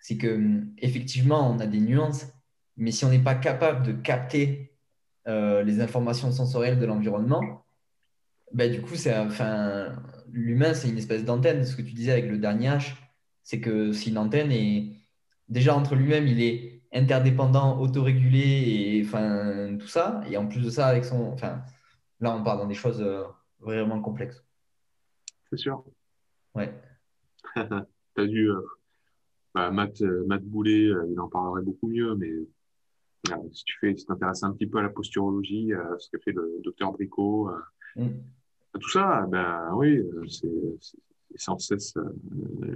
[0.00, 2.26] C'est que effectivement, on a des nuances,
[2.76, 4.72] Mais si on n'est pas capable de capter
[5.26, 7.64] euh, les informations sensorielles de l'environnement,
[8.52, 9.96] ben, du coup, enfin,
[10.30, 11.64] l'humain, c'est une espèce d'antenne.
[11.64, 12.94] Ce que tu disais avec le dernier H,
[13.42, 14.97] c'est que c'est une antenne et
[15.48, 20.22] déjà entre lui-même, il est interdépendant, autorégulé et enfin, tout ça.
[20.30, 21.32] Et en plus de ça, avec son.
[21.32, 21.62] Enfin,
[22.20, 23.24] là, on part dans des choses euh,
[23.60, 24.44] vraiment complexes.
[25.50, 25.84] C'est sûr.
[26.54, 26.72] Ouais.
[27.54, 28.50] tu as dû.
[28.50, 28.60] Euh,
[29.54, 32.32] bah, Matt, euh, Matt Boulet, il en parlerait beaucoup mieux, mais
[33.52, 36.60] si tu fais, si t'intéresses un petit peu à la posturologie, ce que fait le
[36.62, 37.50] docteur Bricot,
[37.96, 38.08] mm.
[38.80, 40.48] tout ça, ben oui, c'est
[41.36, 41.94] sans cesse,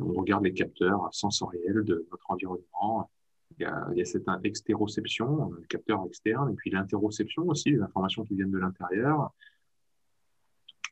[0.01, 3.11] on regarde les capteurs sensoriels de notre environnement,
[3.59, 7.71] il y a, il y a cette extéroception, le capteur externe, et puis l'interoception aussi,
[7.71, 9.33] les informations qui viennent de l'intérieur.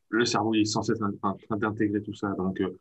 [0.08, 2.32] Le cerveau est sans cesse en train d'intégrer tout ça.
[2.32, 2.78] Donc, euh,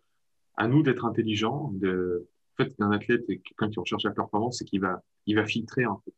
[0.55, 1.71] à nous d'être intelligents.
[1.73, 2.27] De...
[2.57, 5.83] En fait, un athlète, quelqu'un qui recherche la performance, c'est qu'il va, il va filtrer
[5.83, 6.11] un peu.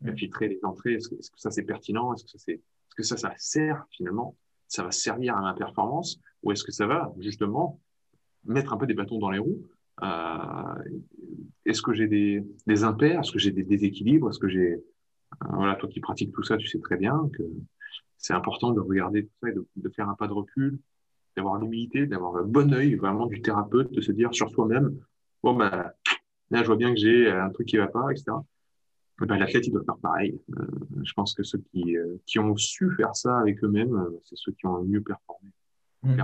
[0.00, 0.94] Il va filtrer les entrées.
[0.94, 2.14] Est-ce que, ça c'est pertinent?
[2.14, 4.36] Est-ce que ça, c'est, est-ce que ça, ça sert finalement?
[4.66, 6.18] Ça va servir à ma performance?
[6.42, 7.80] Ou est-ce que ça va justement
[8.46, 9.62] mettre un peu des bâtons dans les roues
[10.02, 10.82] euh,
[11.64, 13.20] est-ce que j'ai des, des impairs?
[13.20, 14.30] Est-ce que j'ai des déséquilibres?
[14.30, 17.42] Est-ce que j'ai euh, voilà, toi qui pratiques tout ça, tu sais très bien que
[18.18, 20.78] c'est important de regarder tout ça et de, de faire un pas de recul,
[21.36, 24.96] d'avoir l'humilité, d'avoir le bon œil vraiment du thérapeute, de se dire sur soi-même,
[25.42, 25.90] bon ben
[26.50, 28.32] là je vois bien que j'ai un truc qui va pas, etc.
[29.20, 30.40] Ben, l'athlète il doit faire pareil.
[30.58, 30.66] Euh,
[31.04, 34.66] je pense que ceux qui, qui ont su faire ça avec eux-mêmes, c'est ceux qui
[34.66, 35.50] ont le mieux performé.
[36.02, 36.20] Mmh.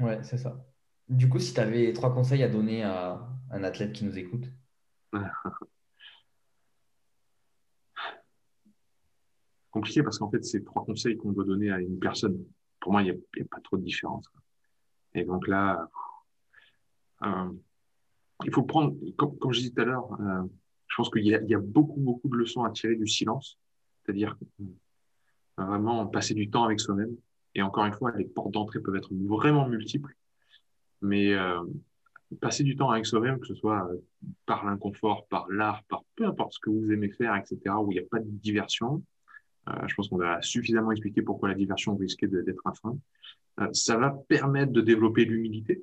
[0.00, 0.56] Ouais, c'est ça.
[1.08, 4.44] Du coup, si tu avais trois conseils à donner à un athlète qui nous écoute
[9.70, 12.44] Compliqué parce qu'en fait, c'est trois conseils qu'on doit donner à une personne.
[12.80, 14.26] Pour moi, il n'y a, pas trop de différence.
[15.14, 15.88] Et donc là,
[17.22, 17.50] euh,
[18.44, 20.42] il faut prendre, comme, je disais tout à l'heure, euh,
[20.86, 23.58] je pense qu'il y, y, a beaucoup, beaucoup de leçons à tirer du silence.
[24.02, 24.64] C'est-à-dire euh,
[25.56, 27.16] vraiment passer du temps avec soi-même.
[27.54, 30.14] Et encore une fois, les portes d'entrée peuvent être vraiment multiples.
[31.00, 31.60] Mais euh,
[32.40, 33.96] passer du temps avec soi-même, que ce soit euh,
[34.46, 37.94] par l'inconfort, par l'art, par peu importe ce que vous aimez faire, etc., où il
[37.94, 39.02] n'y a pas de diversion,
[39.68, 42.98] euh, je pense qu'on a suffisamment expliqué pourquoi la diversion risquait d'être un frein.
[43.72, 45.82] Ça va permettre de développer l'humilité,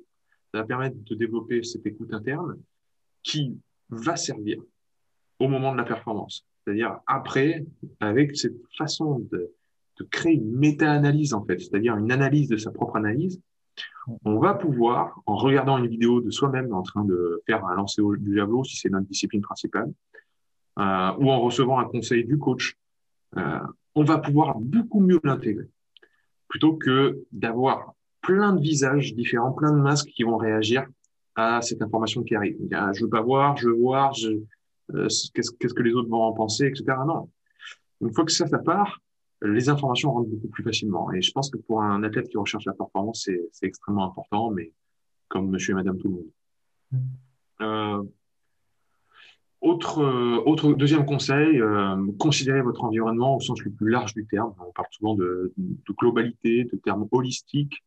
[0.52, 2.58] ça va permettre de développer cette écoute interne
[3.22, 3.60] qui
[3.90, 4.62] va servir
[5.38, 6.46] au moment de la performance.
[6.64, 7.66] C'est-à-dire après,
[8.00, 9.52] avec cette façon de,
[9.98, 13.40] de créer une méta-analyse, en fait, c'est-à-dire une analyse de sa propre analyse,
[14.24, 18.02] on va pouvoir, en regardant une vidéo de soi-même en train de faire un lancer
[18.18, 19.92] du javelot, si c'est notre discipline principale,
[20.78, 22.76] euh, ou en recevant un conseil du coach,
[23.36, 23.58] euh,
[23.94, 25.68] on va pouvoir beaucoup mieux l'intégrer,
[26.48, 30.86] plutôt que d'avoir plein de visages différents, plein de masques qui vont réagir
[31.34, 32.56] à cette information qui arrive.
[32.70, 34.14] Je veux pas voir, je veux voir,
[34.94, 36.84] euh, qu'est-ce que les autres vont en penser, etc.
[37.06, 37.30] Non.
[38.00, 39.00] Une fois que ça, ça part,
[39.42, 41.12] les informations rentrent beaucoup plus facilement.
[41.12, 44.72] Et je pense que pour un athlète qui recherche la performance, c'est extrêmement important, mais
[45.28, 46.30] comme monsieur et madame tout le monde.
[46.92, 46.98] Mm.
[47.62, 48.02] Euh,
[49.60, 54.26] autre, euh, autre deuxième conseil, euh, considérez votre environnement au sens le plus large du
[54.26, 54.54] terme.
[54.60, 57.82] On parle souvent de, de globalité, de termes holistiques.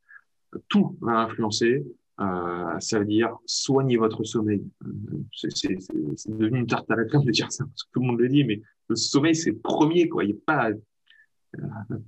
[0.67, 1.85] Tout va influencer.
[2.19, 4.61] Euh, ça veut dire soignez votre sommeil.
[5.31, 5.69] C'est
[6.27, 8.27] devenu une tarte à la crème de dire ça, parce que tout le monde le
[8.27, 10.09] dit, mais le sommeil, c'est premier.
[10.09, 10.25] Quoi.
[10.25, 10.71] Il n'y a pas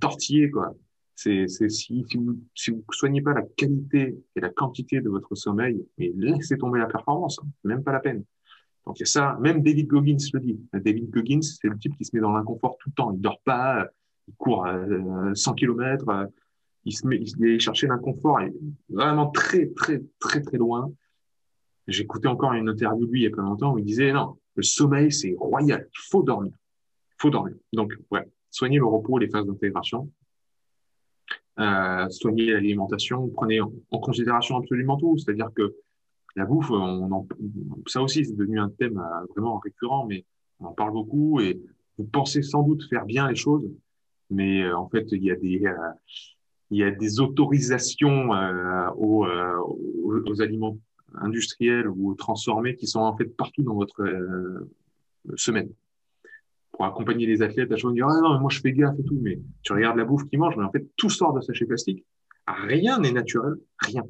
[0.00, 0.74] tortiller quoi.
[1.14, 5.34] C'est si, si vous si vous soignez pas la qualité et la quantité de votre
[5.34, 7.48] sommeil, mais laissez tomber la performance, hein.
[7.64, 8.24] même pas la peine.
[8.86, 10.60] Donc il y a ça, même David Goggins le dit.
[10.72, 13.12] David Goggins, c'est le type qui se met dans l'inconfort tout le temps.
[13.12, 13.88] Il dort pas,
[14.26, 14.84] il court à
[15.34, 16.28] 100 km,
[16.84, 18.40] il se met, il est chercher l'inconfort,
[18.88, 20.90] vraiment très très très très loin.
[21.86, 24.38] J'écoutais encore une interview de lui il y a pas longtemps où il disait non,
[24.56, 27.54] le sommeil c'est royal, il faut dormir, il faut dormir.
[27.72, 30.08] Donc ouais, soignez le repos les phases d'intégration.
[31.58, 35.18] Euh, soignez l'alimentation, prenez en, considération absolument tout.
[35.18, 35.74] C'est-à-dire que
[36.36, 36.70] la bouffe,
[37.86, 40.24] ça aussi, c'est devenu un thème euh, vraiment récurrent, mais
[40.60, 41.60] on en parle beaucoup et
[41.98, 43.68] vous pensez sans doute faire bien les choses,
[44.30, 45.62] mais euh, en fait, il y a des,
[46.70, 48.30] il y a des autorisations
[48.96, 50.78] aux, aux, aliments
[51.14, 54.02] industriels ou transformés qui sont en fait partout dans votre
[55.36, 55.68] semaine
[56.72, 59.18] pour accompagner les athlètes à chaque dire ah non moi je fais gaffe et tout
[59.20, 62.04] mais tu regardes la bouffe qu'ils mangent mais en fait tout sort de sachet plastique.
[62.46, 64.02] Rien n'est naturel rien.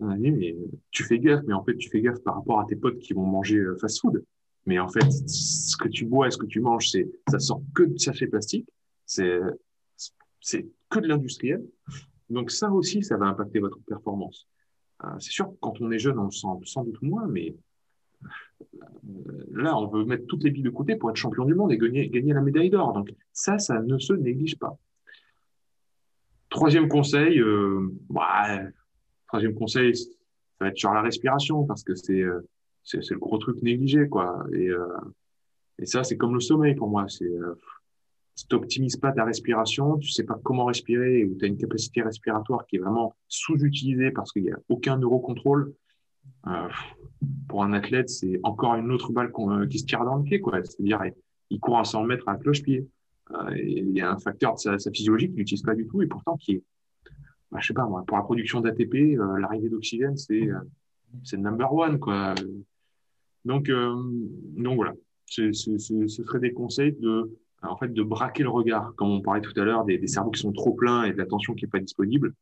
[0.00, 0.54] On a dit mais
[0.90, 3.14] tu fais gaffe mais en fait tu fais gaffe par rapport à tes potes qui
[3.14, 4.22] vont manger euh, fast food.
[4.66, 7.62] Mais en fait ce que tu bois et ce que tu manges c'est ça sort
[7.74, 8.68] que de sachet plastique
[9.06, 9.40] c'est
[10.40, 11.64] c'est que de l'industriel.
[12.28, 14.46] Donc ça aussi ça va impacter votre performance.
[15.04, 17.54] Euh, c'est sûr quand on est jeune on le sent sans doute moins mais
[19.52, 21.78] là, on veut mettre toutes les billes de côté pour être champion du monde et
[21.78, 22.92] gagner, la médaille d'or.
[22.92, 24.78] Donc ça, ça ne se néglige pas.
[26.48, 28.60] Troisième conseil, euh, bah,
[29.26, 30.08] troisième conseil, ça
[30.60, 32.40] va être sur la respiration parce que c'est euh,
[32.92, 34.46] le gros truc négligé quoi.
[34.52, 34.86] Et, euh,
[35.82, 37.06] ça, c'est comme le sommeil pour moi.
[37.22, 37.54] Euh,
[38.36, 42.02] si tu pas ta respiration, tu sais pas comment respirer ou tu as une capacité
[42.02, 45.74] respiratoire qui est vraiment sous-utilisée parce qu'il n'y a aucun neurocontrôle,
[46.46, 46.68] euh,
[47.48, 50.42] pour un athlète, c'est encore une autre balle euh, qui se tire dans le pied.
[50.64, 51.02] C'est-à-dire,
[51.50, 52.86] il court à 100 mètres à cloche-pied.
[53.30, 56.06] Euh, il y a un facteur de sa, physiologie qu'il n'utilise pas du tout et
[56.06, 56.62] pourtant qui est,
[57.50, 60.48] bah, je sais pas pour la production d'ATP, l'arrivée d'oxygène, c'est
[61.22, 61.98] c'est number one.
[62.00, 62.34] Quoi.
[63.44, 64.92] Donc, donc voilà,
[65.26, 67.30] ce serait des conseils de,
[67.62, 70.32] en fait, de braquer le regard, comme on parlait tout à l'heure, des, des cerveaux
[70.32, 72.34] qui sont trop pleins et de l'attention qui n'est pas disponible.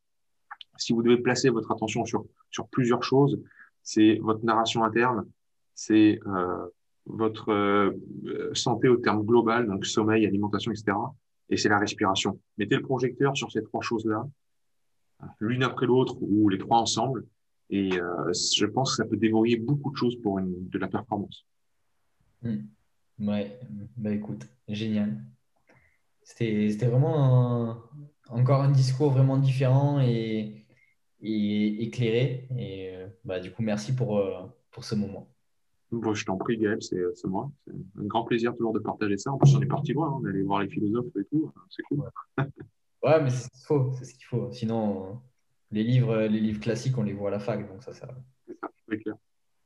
[0.79, 3.39] Si vous devez placer votre attention sur, sur plusieurs choses,
[3.83, 5.27] c'est votre narration interne,
[5.75, 6.67] c'est euh,
[7.07, 10.97] votre euh, santé au terme global, donc sommeil, alimentation, etc.
[11.49, 12.39] Et c'est la respiration.
[12.59, 14.27] Mettez le projecteur sur ces trois choses-là,
[15.41, 17.27] l'une après l'autre ou les trois ensemble,
[17.71, 21.47] et euh, je pense que ça peut dévoyer beaucoup de choses pour de la performance.
[22.43, 22.59] Hmm.
[23.19, 23.59] Ouais,
[23.97, 25.23] bah écoute, génial.
[26.23, 27.77] C'était vraiment
[28.29, 30.62] encore un discours vraiment différent et,
[31.23, 32.49] et éclairé.
[32.59, 35.29] Et euh, bah, du coup, merci pour, euh, pour ce moment.
[35.91, 37.51] Bon, je t'en prie, Gaël, c'est moi.
[37.67, 39.33] C'est un grand plaisir toujours de partager ça.
[39.33, 41.53] En plus, on est parti loin, on est allé voir les philosophes et tout.
[41.69, 42.11] C'est cool.
[43.03, 43.93] Ouais, mais c'est ce qu'il faut.
[43.99, 44.51] C'est ce qu'il faut.
[44.53, 45.21] Sinon,
[45.71, 48.09] les livres, les livres classiques, on les voit à la fac, donc ça sert.
[48.89, 49.17] C'est clair.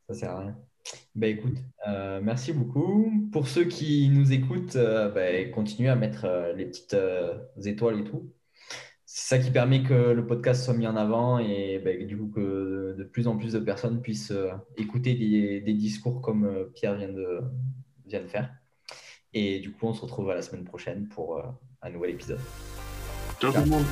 [0.09, 0.59] Ça sert à rien.
[1.14, 3.12] Bah écoute, euh, merci beaucoup.
[3.32, 6.26] Pour ceux qui nous écoutent, bah, continuez à mettre
[6.57, 6.96] les petites
[7.64, 8.32] étoiles et tout
[9.19, 12.31] c'est ça qui permet que le podcast soit mis en avant et ben, du coup
[12.35, 16.97] que de plus en plus de personnes puissent euh, écouter des, discours comme euh, Pierre
[16.97, 17.41] vient de,
[18.05, 18.51] vient de faire.
[19.33, 21.43] Et du coup, on se retrouve à la semaine prochaine pour euh,
[21.81, 22.41] un nouvel épisode.
[23.41, 23.87] Ciao tout le monde.